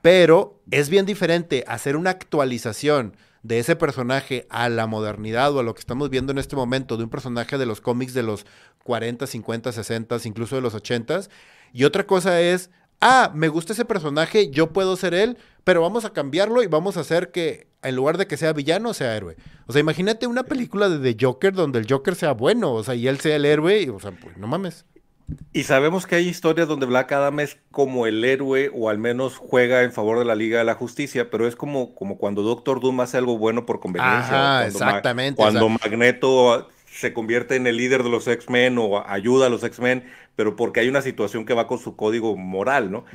[0.01, 5.63] Pero es bien diferente hacer una actualización de ese personaje a la modernidad o a
[5.63, 8.45] lo que estamos viendo en este momento de un personaje de los cómics de los
[8.83, 11.21] 40, 50, 60, incluso de los 80.
[11.73, 12.69] Y otra cosa es,
[13.01, 16.97] ah, me gusta ese personaje, yo puedo ser él, pero vamos a cambiarlo y vamos
[16.97, 19.35] a hacer que en lugar de que sea villano, sea héroe.
[19.67, 22.95] O sea, imagínate una película de The Joker donde el Joker sea bueno, o sea,
[22.95, 24.85] y él sea el héroe, y, o sea, pues no mames.
[25.51, 29.35] Y sabemos que hay historias donde Black Adam es como el héroe o al menos
[29.35, 32.79] juega en favor de la Liga de la Justicia, pero es como, como cuando Doctor
[32.79, 34.59] Doom hace algo bueno por conveniencia.
[34.59, 35.35] Ah, exactamente.
[35.35, 40.03] cuando Magneto se convierte en el líder de los X-Men o ayuda a los X-Men,
[40.35, 43.05] pero porque hay una situación que va con su código moral, ¿no?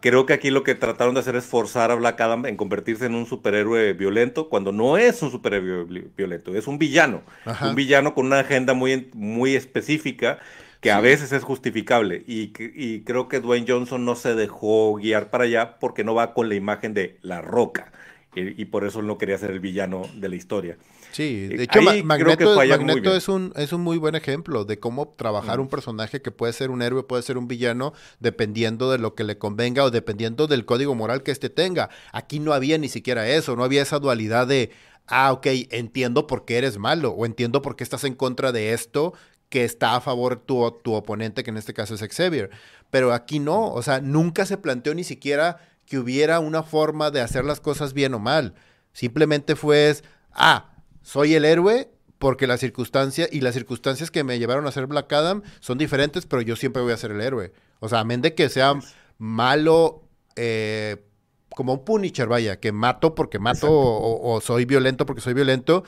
[0.00, 3.06] Creo que aquí lo que trataron de hacer es forzar a Black Adam en convertirse
[3.06, 5.84] en un superhéroe violento cuando no es un superhéroe
[6.16, 7.22] violento, es un villano.
[7.60, 10.38] Un villano con una agenda muy, muy específica
[10.80, 15.30] que a veces es justificable y, y creo que Dwayne Johnson no se dejó guiar
[15.30, 17.92] para allá porque no va con la imagen de la roca
[18.34, 20.78] y, por eso él no quería ser el villano de la historia.
[21.10, 25.68] Sí, de hecho Magneto, es, un, es un muy buen ejemplo de cómo trabajar un
[25.68, 29.36] personaje que puede ser un héroe, puede ser un villano, dependiendo de lo que le
[29.36, 31.90] convenga o dependiendo del código moral que éste tenga.
[32.12, 34.70] Aquí no había ni siquiera eso, no había esa dualidad de,
[35.08, 38.72] ah, ok, entiendo por qué eres malo o entiendo por qué estás en contra de
[38.72, 39.12] esto
[39.48, 42.50] que está a favor tu, tu oponente, que en este caso es Xavier.
[42.90, 45.58] Pero aquí no, o sea, nunca se planteó ni siquiera
[45.90, 48.54] que hubiera una forma de hacer las cosas bien o mal.
[48.92, 49.92] Simplemente fue,
[50.30, 50.70] ah,
[51.02, 55.12] soy el héroe porque la circunstancia y las circunstancias que me llevaron a ser Black
[55.12, 57.52] Adam son diferentes, pero yo siempre voy a ser el héroe.
[57.80, 58.74] O sea, amén de que sea
[59.18, 60.04] malo,
[60.36, 61.04] eh,
[61.48, 65.82] como un Punisher, vaya, que mato porque mato o, soy violento porque soy violento,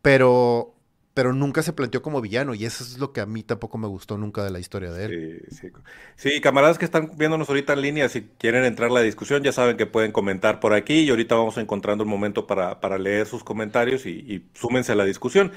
[0.00, 0.73] pero
[1.14, 3.86] pero nunca se planteó como villano y eso es lo que a mí tampoco me
[3.86, 5.42] gustó nunca de la historia de él.
[5.48, 5.72] Sí, sí.
[6.16, 9.52] sí, camaradas que están viéndonos ahorita en línea, si quieren entrar a la discusión, ya
[9.52, 13.26] saben que pueden comentar por aquí y ahorita vamos encontrando un momento para, para leer
[13.26, 15.52] sus comentarios y, súmense a la discusión.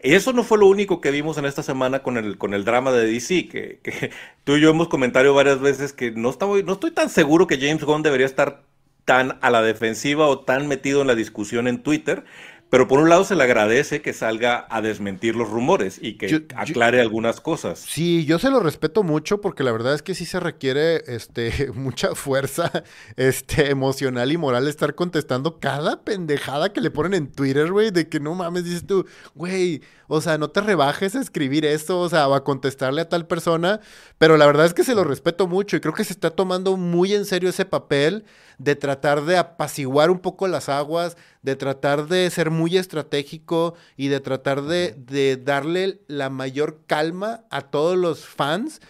[0.00, 2.90] Eso no fue lo único que vimos en esta semana con el, con el drama
[2.90, 4.10] de DC, que, que
[4.44, 7.58] tú y yo hemos comentado varias veces que no, estaba, no estoy tan seguro que
[7.58, 8.62] James Gunn debería estar
[9.04, 12.24] tan a la defensiva o tan metido en la discusión en Twitter,
[12.72, 16.46] pero por un lado se le agradece que salga a desmentir los rumores y que
[16.56, 17.80] aclare algunas cosas.
[17.80, 21.70] Sí, yo se lo respeto mucho porque la verdad es que sí se requiere este,
[21.74, 22.82] mucha fuerza
[23.16, 28.08] este, emocional y moral estar contestando cada pendejada que le ponen en Twitter, güey, de
[28.08, 29.04] que no mames, dices tú,
[29.34, 33.08] güey, o sea, no te rebajes a escribir esto, o sea, o a contestarle a
[33.08, 33.80] tal persona,
[34.16, 36.78] pero la verdad es que se lo respeto mucho y creo que se está tomando
[36.78, 38.24] muy en serio ese papel
[38.58, 44.08] de tratar de apaciguar un poco las aguas, de tratar de ser muy estratégico y
[44.08, 48.80] de tratar de, de darle la mayor calma a todos los fans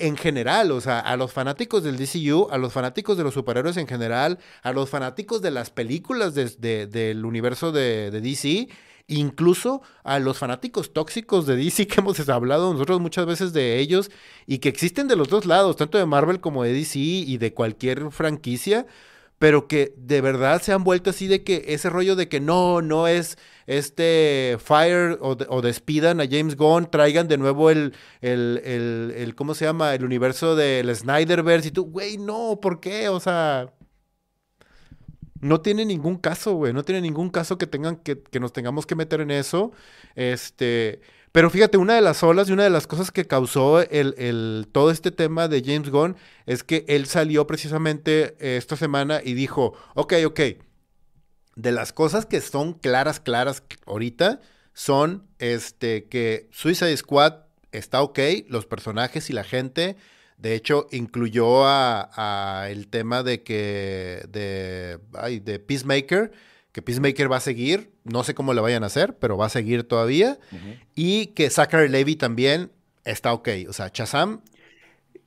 [0.00, 3.76] en general, o sea, a los fanáticos del DCU, a los fanáticos de los superhéroes
[3.76, 8.68] en general, a los fanáticos de las películas del universo de, de, DC,
[9.08, 14.10] incluso a los fanáticos tóxicos de DC que hemos hablado nosotros muchas veces de ellos
[14.46, 17.52] y que existen de los dos lados, tanto de Marvel como de DC y de
[17.52, 18.86] cualquier franquicia
[19.40, 22.82] pero que de verdad se han vuelto así de que ese rollo de que no,
[22.82, 29.14] no es este Fire o, despidan a James Gunn, traigan de nuevo el, el, el,
[29.16, 29.94] el ¿cómo se llama?
[29.94, 33.08] El universo del Snyderverse y tú, güey, no, ¿por qué?
[33.08, 33.72] O sea,
[35.40, 38.84] no tiene ningún caso, güey, no tiene ningún caso que tengan que, que nos tengamos
[38.84, 39.72] que meter en eso.
[40.16, 41.00] Este,
[41.32, 44.90] pero fíjate, una de las olas y una de las cosas que causó el, todo
[44.90, 46.16] este tema de James Gunn
[46.46, 50.40] es que él salió precisamente eh, esta semana y dijo, ok, ok,
[51.56, 54.40] de las cosas que son claras, claras ahorita,
[54.72, 57.34] son este, que Suicide Squad
[57.70, 58.18] está ok,
[58.48, 59.96] los personajes y la gente.
[60.36, 66.32] De hecho, incluyó a, el tema de que de, ay, de Peacemaker
[66.72, 69.50] que Peacemaker va a seguir, no sé cómo le vayan a hacer, pero va a
[69.50, 70.38] seguir todavía,
[70.94, 72.70] y que Zachary Levy también
[73.04, 74.40] está ok, o sea, Chazam.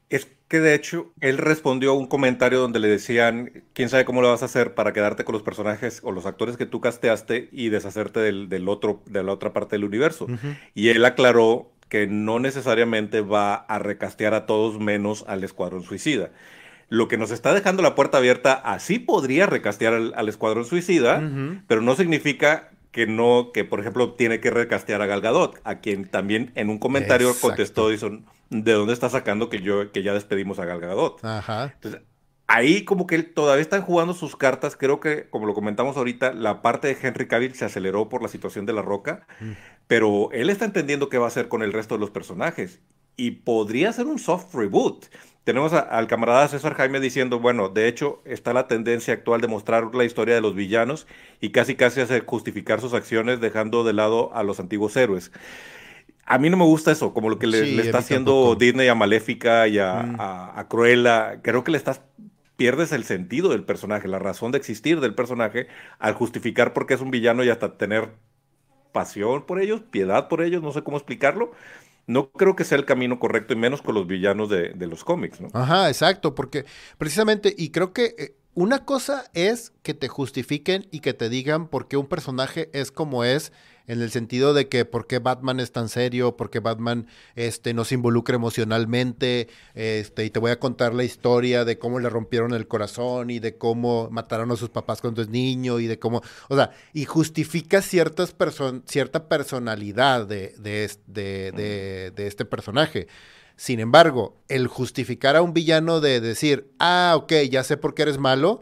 [0.09, 4.21] Es que de hecho él respondió a un comentario donde le decían, quién sabe cómo
[4.21, 7.49] lo vas a hacer para quedarte con los personajes o los actores que tú casteaste
[7.51, 10.27] y deshacerte del, otro, de la otra parte del universo.
[10.73, 16.31] Y él aclaró que no necesariamente va a recastear a todos menos al Escuadrón Suicida
[16.93, 21.27] lo que nos está dejando la puerta abierta, así podría recastear al, Escuadrón Suicida,
[21.65, 26.05] pero no significa que no, que por ejemplo tiene que recastear a Galgadot, a quien
[26.07, 30.65] también en un comentario contestó, ¿de dónde está sacando que yo, que ya despedimos a
[30.65, 31.25] Galgadot?
[31.25, 31.71] Ajá.
[31.73, 32.01] Entonces,
[32.45, 34.75] ahí como que todavía están jugando sus cartas.
[34.75, 38.27] Creo que, como lo comentamos ahorita, la parte de Henry Cavill se aceleró por la
[38.27, 39.51] situación de La Roca, mm.
[39.87, 42.81] pero él está entendiendo qué va a hacer con el resto de los personajes
[43.15, 45.05] y podría ser un soft reboot.
[45.43, 49.93] Tenemos al camarada César Jaime diciendo, bueno, de hecho está la tendencia actual de mostrar
[49.93, 51.05] la historia de los villanos
[51.41, 55.33] y casi casi hacer justificar sus acciones dejando de lado a los antiguos héroes.
[56.25, 59.67] A mí no me gusta eso, como lo que le, está haciendo Disney a Maléfica
[59.67, 60.15] y mm.
[60.17, 61.41] a, Cruella.
[61.41, 62.01] Creo que le estás
[62.55, 65.67] pierdes el sentido del personaje, la razón de existir del personaje
[65.99, 68.11] al justificar por qué es un villano y hasta tener
[68.93, 71.51] pasión por ellos, piedad por ellos, no sé cómo explicarlo
[72.08, 75.39] no creo que sea el camino correcto y menos con los villanos de, los cómics,
[75.41, 75.49] ¿no?
[75.54, 76.66] Ajá, exacto, porque
[76.97, 81.68] precisamente, y creo que eh, una cosa es que te justifiquen y que te digan
[81.68, 83.51] por qué un personaje es como es
[83.88, 87.73] en el sentido de que por qué Batman es tan serio, por qué Batman este,
[87.73, 92.53] nos involucra emocionalmente, este, y te voy a contar la historia de cómo le rompieron
[92.53, 96.21] el corazón y de cómo mataron a sus papás cuando es niño y de cómo,
[96.49, 98.36] o sea, y justifica ciertas
[98.86, 103.07] cierta personalidad de, de, de, de este personaje.
[103.55, 108.01] Sin embargo, el justificar a un villano de decir, ah, ok, ya sé por qué
[108.01, 108.61] eres malo,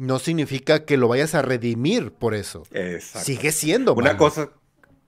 [0.00, 2.62] no significa que lo vayas a redimir por eso.
[3.00, 4.48] Sigue siendo una cosa.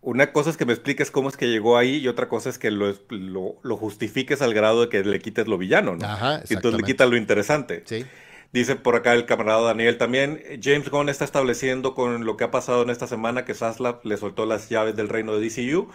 [0.03, 2.59] Una cosa es que me expliques cómo es que llegó ahí y otra cosa es
[2.59, 6.05] que lo, lo, justifiques al grado de que le quites lo villano, ¿no?
[6.05, 7.85] Ajá, y entonces le quitas lo interesante.
[7.87, 8.05] Sí.
[8.53, 12.51] Dice por acá el camarada Daniel también, James Gunn está estableciendo con lo que ha
[12.51, 15.89] pasado en esta semana que Saslav le soltó las llaves del reino de DCU.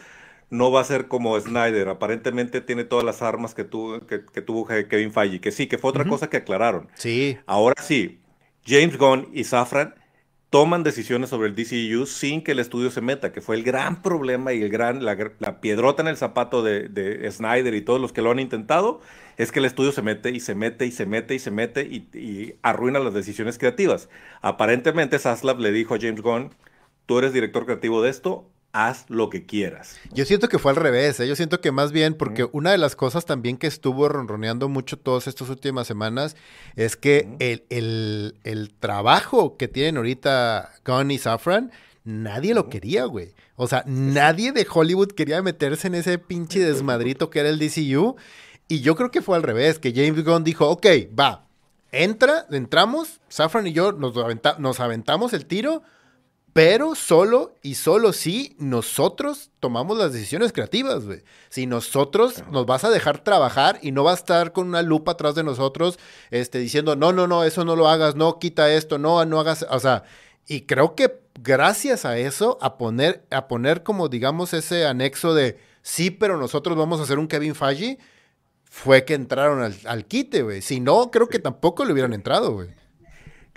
[0.50, 4.66] No va a ser como Snyder, aparentemente tiene todas las armas que, tuvo, que, tuvo
[4.66, 6.88] Kevin Feige, que sí, que fue otra cosa que aclararon.
[6.96, 7.38] Sí.
[7.46, 8.22] Ahora sí,
[8.68, 9.96] James Gunn y Safran
[10.50, 14.02] toman decisiones sobre el DCU sin que el estudio se meta, que fue el gran
[14.02, 18.22] problema y el gran, la, piedrota en el zapato de, Snyder y todos los que
[18.22, 19.00] lo han intentado,
[19.38, 21.84] es que el estudio se mete y se mete y se mete y se mete
[21.84, 24.10] y, arruina las decisiones creativas.
[24.42, 26.54] Aparentemente Saslav le dijo a James Gunn,
[27.06, 29.98] tú eres director creativo de esto, haz lo que quieras.
[30.14, 31.28] Yo siento que fue al revés, ¿eh?
[31.28, 35.00] yo siento que más bien, porque una de las cosas también que estuvo ronroneando mucho
[35.00, 36.36] todas estas últimas semanas
[36.76, 41.72] es que el, trabajo que tienen ahorita Gunn y Safran,
[42.04, 43.34] nadie lo quería, güey.
[43.56, 48.16] O sea, nadie de Hollywood quería meterse en ese pinche desmadrito que era el DCU.
[48.68, 50.86] Y yo creo que fue al revés, que James Gunn dijo, ok,
[51.18, 51.48] va,
[51.92, 54.14] entra, entramos, Safran y yo nos,
[54.60, 55.82] nos aventamos el tiro,
[56.58, 61.22] pero solo y solo si nosotros tomamos las decisiones creativas, güey.
[61.50, 65.12] Si nosotros nos vas a dejar trabajar y no va a estar con una lupa
[65.12, 66.00] atrás de nosotros,
[66.32, 69.68] este, diciendo, no, no, no, eso no lo hagas, no, quita esto, no, no hagas,
[69.70, 70.02] o sea,
[70.48, 75.60] y creo que gracias a eso, a poner, a poner como, digamos, ese anexo de,
[75.84, 78.00] sí, pero nosotros vamos a hacer un Kevin Feige,
[78.64, 80.64] fue que entraron al, al quite, güey.
[80.64, 82.70] Si no, creo que tampoco le hubieran entrado, güey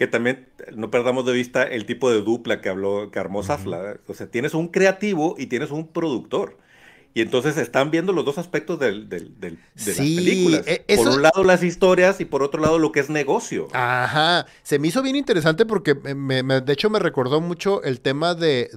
[0.00, 3.98] que también no perdamos de vista el tipo de dupla que habló, que armó Zafla.
[4.06, 6.56] O sea, tienes un creativo y tienes un productor.
[7.12, 10.62] Y entonces están viendo los dos aspectos del, de las películas.
[10.64, 13.68] E, por un lado las historias y por otro lado lo que es negocio.
[13.74, 14.46] Ajá.
[14.62, 18.70] Se me hizo bien interesante porque de hecho me recordó mucho el tema de,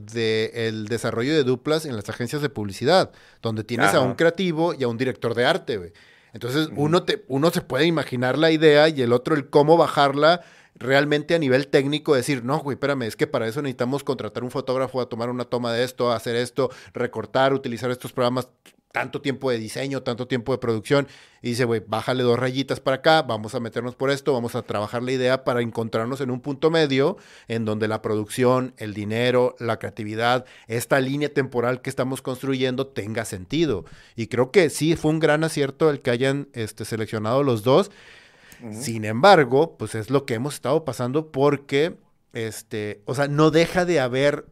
[0.53, 4.83] el desarrollo de duplas en las agencias de publicidad, donde tienes a un creativo y
[4.83, 5.93] a un director de arte.
[6.33, 10.41] Entonces uno, te, uno se puede imaginar la idea y el otro el cómo bajarla
[10.75, 14.51] realmente a nivel técnico decir, no, güey, espérame, es que para eso necesitamos contratar un
[14.51, 18.49] fotógrafo a tomar una toma de esto, hacer esto, recortar, utilizar estos programas,
[18.93, 21.07] tanto tiempo de diseño, tanto tiempo de producción.
[21.41, 24.61] Y dice, güey, bájale dos rayitas para acá, vamos a meternos por esto, vamos a
[24.61, 27.17] trabajar la idea para encontrarnos en un punto medio
[27.47, 33.25] en donde la producción, el dinero, la creatividad, esta línea temporal que estamos construyendo tenga
[33.25, 33.83] sentido.
[34.15, 37.89] Y creo que sí fue un gran acierto el que hayan este, seleccionado los dos.
[38.71, 41.97] Sin embargo, pues es lo que hemos estado pasando porque,
[42.31, 44.45] este, o sea, no deja de haber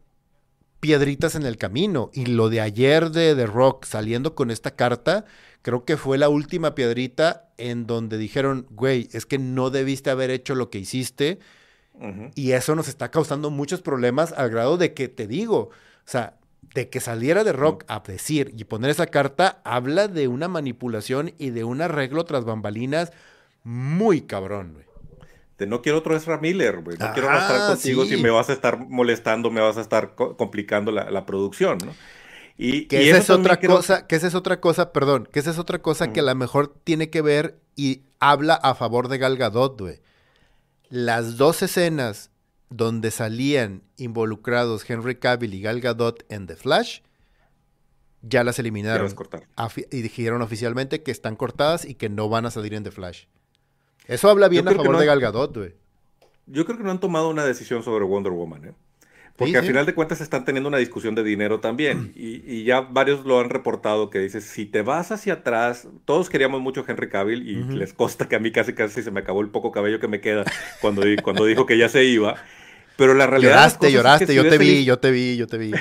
[0.82, 2.10] piedritas en el camino.
[2.14, 5.24] Y lo de ayer de The Rock saliendo con esta carta,
[5.62, 10.30] creo que fue la última piedrita en donde dijeron, güey, es que no debiste haber
[10.30, 11.40] hecho lo que hiciste.
[12.34, 15.72] Y eso nos está causando muchos problemas al grado de que te digo, o
[16.04, 16.40] sea,
[16.74, 21.34] de que saliera de Rock a decir y poner esa carta, habla de una manipulación
[21.38, 23.12] y de un arreglo tras bambalinas
[23.64, 24.86] muy cabrón, güey.
[25.58, 26.98] De no quiero otro Ezra Miller, güey.
[26.98, 30.92] No quiero estar contigo si me vas a estar molestando, me vas a estar complicando
[30.92, 31.94] la, producción, ¿no?
[32.58, 35.60] Y, que esa es otra cosa, que esa es otra cosa, perdón, que esa es
[35.60, 39.38] otra cosa que a lo mejor tiene que ver y habla a favor de Gal
[39.38, 40.00] Gadot, güey.
[40.90, 42.32] Las dos escenas
[42.72, 47.02] donde salían involucrados Henry Cavill y Gal Gadot en The Flash,
[48.22, 49.14] ya las eliminaron.
[49.92, 53.26] Y dijeron oficialmente que están cortadas y que no van a salir en The Flash.
[54.12, 55.74] Eso habla bien a favor de Gal Gadot, güey.
[56.46, 58.74] Yo creo que no han tomado una decisión sobre Wonder Woman, ¿eh?
[59.38, 62.12] Porque al final de cuentas están teniendo una discusión de dinero también.
[62.22, 66.62] Y, ya varios lo han reportado que dice, si te vas hacia atrás, todos queríamos
[66.62, 69.42] mucho a Henry Cavill y les consta que a mí casi casi se me acabó
[69.42, 70.44] el poco cabello que me queda
[70.82, 72.36] cuando, cuando dijo que ya se iba.
[73.02, 73.54] Pero la realidad.
[73.54, 75.72] Lloraste, lloraste, yo te vi, yo te vi, yo te vi.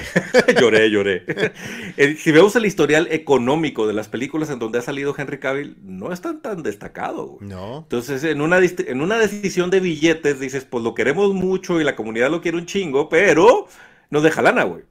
[0.59, 1.27] lloré, lloré.
[2.17, 6.15] Si vemos el historial económico de las películas en donde ha salido Henry Cavill, no
[6.15, 7.37] es tan, tan destacado.
[7.41, 7.81] No.
[7.81, 11.95] Entonces, en una, en una decisión de billetes, dices, pues lo queremos mucho y la
[11.95, 13.69] comunidad lo quiere un chingo, pero
[14.09, 14.85] nos deja lana, güey.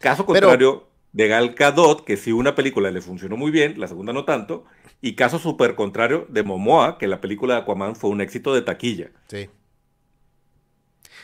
[0.00, 4.12] Caso contrario de Gal Gadot, que si una película le funcionó muy bien, la segunda
[4.12, 4.66] no tanto.
[5.00, 8.60] Y caso súper contrario de Momoa, que la película de Aquaman fue un éxito de
[8.60, 9.12] taquilla.
[9.28, 9.48] Sí.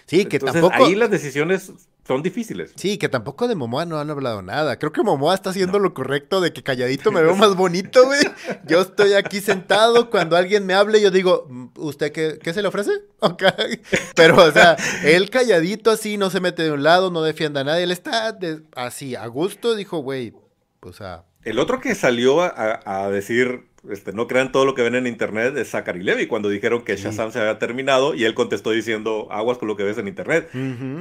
[0.09, 0.85] Sí, que Entonces, tampoco.
[0.85, 1.71] Ahí las decisiones
[2.07, 2.73] son difíciles.
[2.77, 4.79] Sí, que tampoco de Momoa no han hablado nada.
[4.79, 8.23] Creo que Momoa está haciendo lo correcto de que calladito me veo más bonito, güey.
[8.67, 12.63] Yo estoy aquí sentado, cuando alguien me hable, yo digo, mm, ¿usted qué, qué se
[12.63, 12.91] le ofrece?
[13.21, 13.83] Okay.
[14.15, 17.65] Pero, o sea, él calladito así, no se mete de un lado, no defienda a
[17.65, 17.83] nadie.
[17.83, 18.39] Él está
[18.77, 20.33] así, a gusto, dijo, güey,
[20.79, 21.25] pues a...
[21.43, 25.07] El otro que salió a, a decir este, no crean todo lo que ven en
[25.07, 29.29] internet de Zachary Levy cuando dijeron que Shazam se había terminado y él contestó diciendo
[29.31, 30.51] aguas con lo que ves en internet.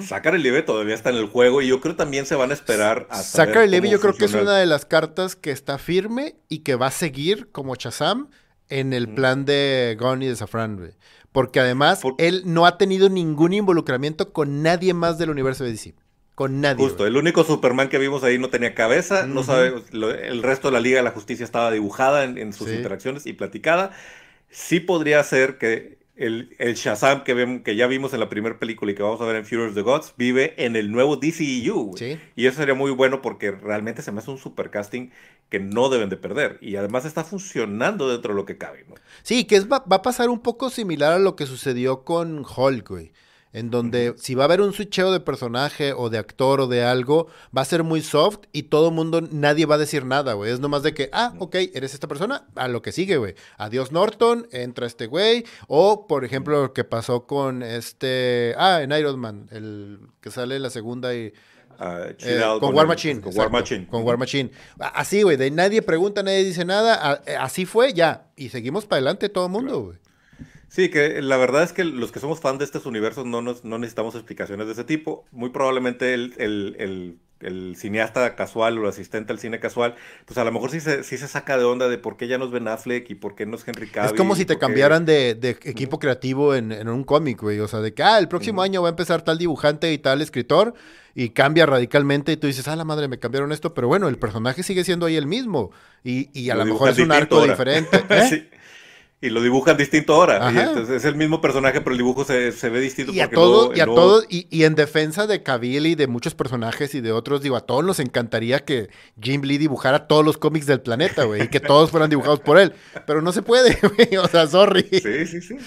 [0.01, 2.53] Zachary Levy todavía está en el juego y yo creo que también se van a
[2.53, 6.35] esperar a Zachary Levy yo creo que es una de las cartas que está firme
[6.49, 8.29] y que va a seguir como Shazam
[8.69, 10.93] en el plan de Gon y de Safran,
[11.31, 15.95] Porque además él no ha tenido ningún involucramiento con nadie más del universo de DC.
[16.37, 16.85] Con nadie.
[16.85, 20.73] Justo, el único Superman que vimos ahí no tenía cabeza, no sabe, el resto de
[20.73, 23.89] la Liga de la Justicia estaba dibujada en, sus interacciones y platicada.
[24.51, 28.91] Sí podría ser que el, el Shazam que, que ya vimos en la primera película
[28.91, 31.95] y que vamos a ver en Fury of the Gods vive en el nuevo DCEU.
[32.35, 35.09] Y eso sería muy bueno porque realmente se me hace un super casting
[35.49, 36.59] que no deben de perder.
[36.61, 38.85] Y además está funcionando dentro de lo que cabe.
[39.23, 42.45] Sí, que es, va, va, a pasar un poco similar a lo que sucedió con
[42.45, 43.11] Hulk, güey
[43.53, 46.83] en donde si va a haber un switcheo de personaje o de actor o de
[46.83, 50.33] algo, va a ser muy soft y todo el mundo, nadie va a decir nada,
[50.33, 50.51] güey.
[50.51, 53.35] Es nomás de que, ah, ok, eres esta persona, a lo que sigue, güey.
[53.57, 55.45] Adiós Norton, entra este güey.
[55.67, 60.55] O, por ejemplo, lo que pasó con este, ah, en Iron Man, el que sale
[60.55, 61.33] en la segunda y...
[61.79, 63.21] Uh, eh, con, War Machine.
[63.21, 63.85] Con War Machine.
[63.85, 64.49] Con War Machine.
[64.79, 67.21] Así, güey, de nadie pregunta, nadie dice nada.
[67.39, 68.31] Así fue, ya.
[68.35, 69.97] Y seguimos para adelante todo el mundo, güey.
[70.69, 73.63] Sí, que la verdad es que los que somos fan de estos universos no, nos,
[73.63, 75.25] no necesitamos explicaciones de ese tipo.
[75.31, 79.95] Muy probablemente el, el, el, cineasta casual o el asistente al cine casual,
[80.25, 82.37] pues a lo mejor sí se, sí se saca de onda de por qué ya
[82.37, 84.11] nos Ben Affleck y por qué no es Henry Cavill.
[84.11, 87.59] Es como si te cambiaran de, de, equipo creativo en, en un cómic, güey.
[87.59, 90.21] O sea, de que, ah, el próximo año va a empezar tal dibujante y tal
[90.21, 90.73] escritor
[91.15, 94.17] y cambia radicalmente y tú dices, ah, la madre, me cambiaron esto, pero bueno, el
[94.17, 95.71] personaje sigue siendo ahí el mismo
[96.03, 98.03] y, y a lo, mejor es un arco diferente.
[98.09, 98.27] ¿eh?
[98.29, 98.56] sí.
[99.19, 100.51] Y lo dibujan distinto ahora.
[100.51, 103.11] Y entonces es el mismo personaje, pero el dibujo se, ve distinto.
[103.11, 106.93] Y a todos, y a todos, y, en defensa de Cavill y de muchos personajes
[106.93, 108.89] y de otros, digo, a todos nos encantaría que
[109.19, 112.59] Jim Lee dibujara todos los cómics del planeta, güey, y que todos fueran dibujados por
[112.59, 112.73] él.
[113.07, 114.83] Pero no se puede, güey, o sea, sorry.
[114.91, 115.57] Sí, sí, sí.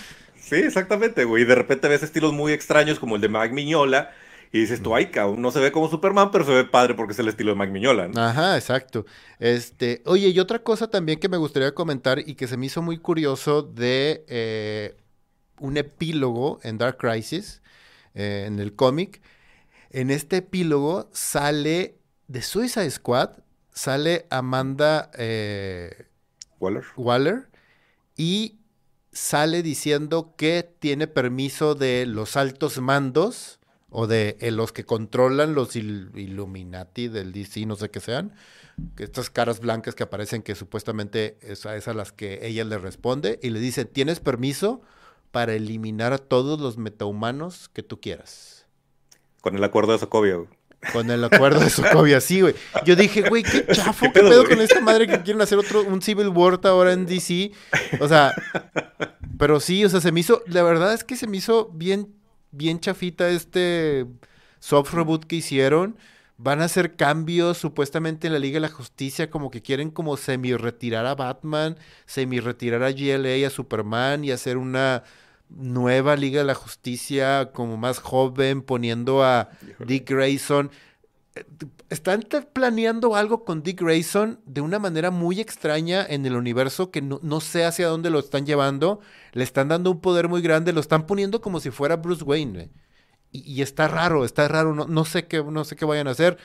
[0.40, 1.42] Sí, exactamente, güey.
[1.42, 4.12] Y de repente ves estilos muy extraños como el de Mag Miñola,
[4.52, 7.12] y dices tú, ay, cabrón, no se ve como Superman, pero se ve padre porque
[7.12, 8.08] es el estilo de Mike Miñola.
[8.08, 8.20] ¿no?
[8.20, 9.06] Ajá, exacto.
[9.38, 12.82] Este, oye, y otra cosa también que me gustaría comentar y que se me hizo
[12.82, 14.96] muy curioso de eh,
[15.60, 17.62] un epílogo en Dark Crisis,
[18.14, 19.22] eh, en el cómic.
[19.90, 23.30] En este epílogo sale de Suicide Squad,
[23.72, 26.06] sale Amanda eh,
[26.58, 26.84] Waller.
[26.96, 27.48] Waller
[28.16, 28.58] y
[29.12, 33.59] sale diciendo que tiene permiso de los altos mandos
[33.90, 38.32] o de eh, los que controlan los Illuminati del DC, no sé qué sean,
[38.96, 42.78] que estas caras blancas que aparecen que supuestamente es a, a las que ella le
[42.78, 44.80] responde y le dice, tienes permiso
[45.30, 48.66] para eliminar a todos los metahumanos que tú quieras.
[49.40, 50.48] Con el acuerdo de Sokovia, güey.
[50.92, 52.54] Con el acuerdo de Sokovia, sí, güey.
[52.86, 56.00] Yo dije, güey, qué chafo, qué, pedo, con esta madre que quieren hacer otro, un
[56.00, 57.52] Civil War ahora en DC.
[58.00, 58.34] O sea,
[59.38, 62.14] pero sí, o sea, se me hizo, la verdad es que se me hizo bien
[62.52, 64.06] bien chafita este
[64.58, 65.96] soft reboot que hicieron.
[66.36, 70.16] Van a hacer cambios supuestamente en la Liga de la Justicia, como que quieren como
[70.16, 71.76] semi-retirar a Batman,
[72.06, 75.02] semi-retirar a GLA y a Superman y hacer una
[75.50, 79.50] nueva Liga de la Justicia como más joven, poniendo a
[79.86, 80.70] Dick Grayson.
[81.90, 87.02] Están planeando algo con Dick Grayson de una manera muy extraña en el universo que
[87.02, 89.00] no, no, sé hacia dónde lo están llevando.
[89.32, 92.70] Le están dando un poder muy grande, lo están poniendo como si fuera Bruce Wayne.
[93.32, 96.36] Y, está raro, está raro, no, no, sé qué, no sé qué vayan a hacer.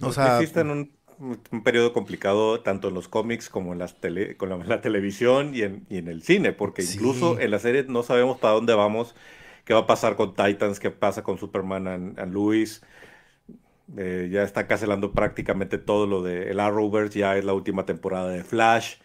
[0.00, 4.36] O sea, existen un un periodo complicado tanto en los cómics como en, las tele,
[4.36, 8.02] con la, televisión y en, y en, el cine, porque incluso en la serie no
[8.02, 9.14] sabemos para dónde vamos,
[9.64, 12.82] qué va a pasar con Titans, qué pasa con Superman and, Luis.
[13.96, 18.28] Eh, ya está cancelando prácticamente todo lo de el Arrowverse, ya es la última temporada
[18.28, 18.96] de Flash.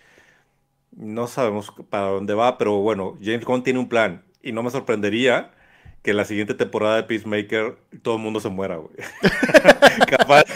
[0.92, 4.70] No sabemos para dónde va, pero bueno, James Gunn tiene un plan y no me
[4.70, 5.52] sorprendería
[6.02, 8.94] que la siguiente temporada de Peacemaker todo el mundo se muera, güey.
[10.10, 10.46] Capaz.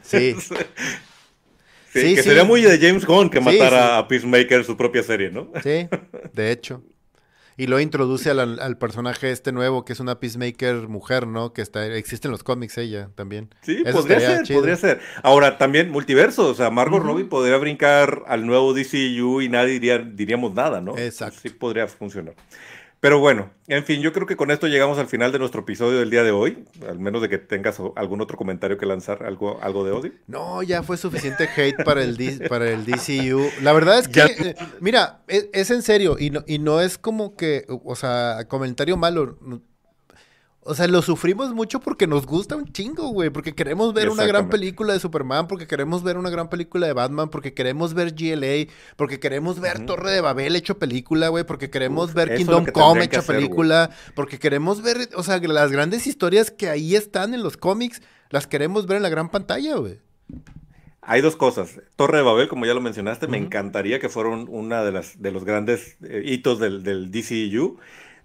[0.00, 0.34] Sí.
[1.92, 2.14] sí.
[2.14, 5.52] que sería muy de James Gunn que matara a Peacemaker en su propia serie, ¿no?
[5.62, 5.86] Sí,
[6.32, 6.82] de hecho.
[7.58, 11.52] Y lo introduce al, personaje este nuevo, que es una Peacemaker mujer, ¿no?
[11.52, 13.52] Que está, existe en los cómics ella también.
[13.62, 15.00] Sí, podría ser, podría ser.
[15.24, 19.98] Ahora, también multiverso, o sea, Margot Robbie podría brincar al nuevo DCU y nadie diría,
[19.98, 20.96] diríamos nada, ¿no?
[20.96, 21.40] Exacto.
[21.42, 22.36] Sí podría funcionar.
[23.00, 26.00] Pero bueno, en fin, yo creo que con esto llegamos al final de nuestro episodio
[26.00, 29.60] del día de hoy, al menos de que tengas algún otro comentario que lanzar, algo,
[29.62, 30.12] algo de odio.
[30.26, 32.16] No, ya fue suficiente hate para el,
[32.48, 33.46] para el DCU.
[33.62, 36.98] La verdad es que, eh, mira, es, es, en serio y no, y no es
[36.98, 39.38] como que, o sea, comentario malo.
[40.62, 43.30] O sea, lo sufrimos mucho porque nos gusta un chingo, güey.
[43.30, 46.92] Porque queremos ver una gran película de Superman, porque queremos ver una gran película de
[46.92, 51.44] Batman, porque queremos ver GLA, porque queremos ver Torre de Babel hecho película, güey.
[51.44, 53.90] Porque queremos ver Kingdom Come hecho película.
[54.14, 58.46] Porque queremos ver, o sea, las grandes historias que ahí están en los cómics, las
[58.46, 60.00] queremos ver en la gran pantalla, güey.
[61.00, 61.80] Hay dos cosas.
[61.96, 65.30] Torre de Babel, como ya lo mencionaste, me encantaría que fueran una de las de
[65.32, 67.78] los grandes eh, hitos del, del DCU.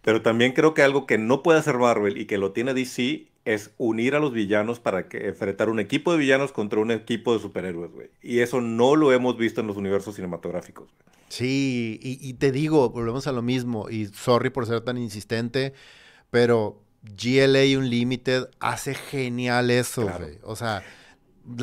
[0.03, 3.27] Pero también creo que algo que no puede hacer Marvel y que lo tiene DC
[3.45, 7.33] es unir a los villanos para que enfrentar un equipo de villanos contra un equipo
[7.33, 8.09] de superhéroes, güey.
[8.21, 10.89] Y eso no lo hemos visto en los universos cinematográficos.
[11.29, 15.73] Sí, y, te digo, volvemos a lo mismo, y sorry por ser tan insistente,
[16.29, 20.37] pero GLA Unlimited hace genial eso, güey.
[20.43, 20.83] O sea,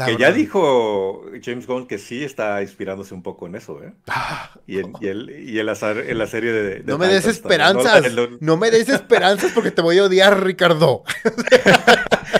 [0.06, 3.92] que ya dijo James Gunn que sí está inspirándose un poco en eso, ¿eh?
[4.08, 6.82] Ah, y, en, y, en, la, serie de...
[6.84, 8.04] no me des esperanzas,
[8.40, 11.04] no, me des esperanzas porque te voy a odiar, Ricardo.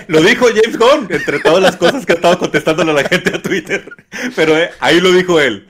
[0.09, 3.35] lo dijo James Gunn, entre todas las cosas que ha estado contestándole a la gente
[3.35, 3.89] a Twitter.
[4.37, 5.69] Pero eh, ahí lo dijo él.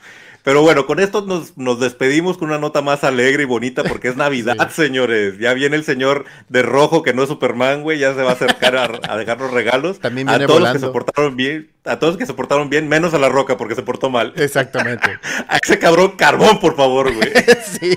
[0.51, 1.25] Pero bueno, con esto
[1.55, 5.39] nos, despedimos con una nota más alegre y bonita porque es Navidad, señores.
[5.39, 8.33] Ya viene el señor de rojo que no es Superman, güey, ya se va a
[8.33, 10.01] acercar a, dejar los regalos.
[10.01, 12.69] También viene a todos los que se portaron bien, a todos los que se portaron
[12.69, 14.33] bien, menos a la roca porque se portó mal.
[14.35, 15.21] Exactamente.
[15.49, 17.31] a ese cabrón carbón, por favor, güey.
[17.65, 17.97] sí.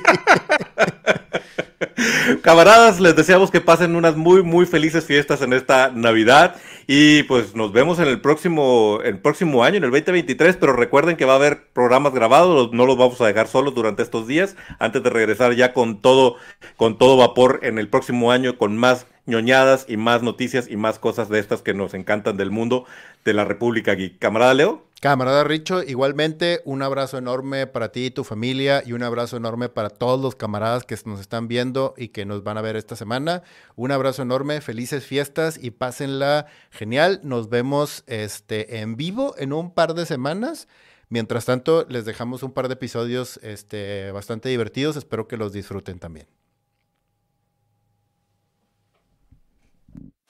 [2.44, 6.56] Camaradas, les deseamos que pasen unas muy, muy felices fiestas en esta Navidad.
[6.88, 10.58] Y pues nos vemos en el próximo, el próximo año, en el 2023.
[10.58, 14.04] Pero recuerden que va a haber programas grabados, no los vamos a dejar solos durante
[14.04, 16.36] estos días, antes de regresar ya con todo,
[16.78, 21.00] con todo vapor en el próximo año, con más ñoñadas y más noticias y más
[21.00, 22.86] cosas de estas que nos encantan del mundo
[23.26, 24.12] de la República aquí.
[24.12, 24.86] Camarada Leo.
[25.04, 29.68] Camarada Richo, igualmente un abrazo enorme para ti y tu familia y un abrazo enorme
[29.68, 32.96] para todos los camaradas que nos están viendo y que nos van a ver esta
[32.96, 33.44] semana.
[33.76, 37.20] Un abrazo enorme, felices fiestas y pásenla genial.
[37.24, 40.70] Nos vemos este, en vivo en un par de semanas.
[41.10, 44.96] Mientras tanto, les dejamos un par de episodios este, bastante divertidos.
[44.96, 46.28] Espero que los disfruten también.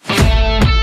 [0.05, 0.82] Thank you.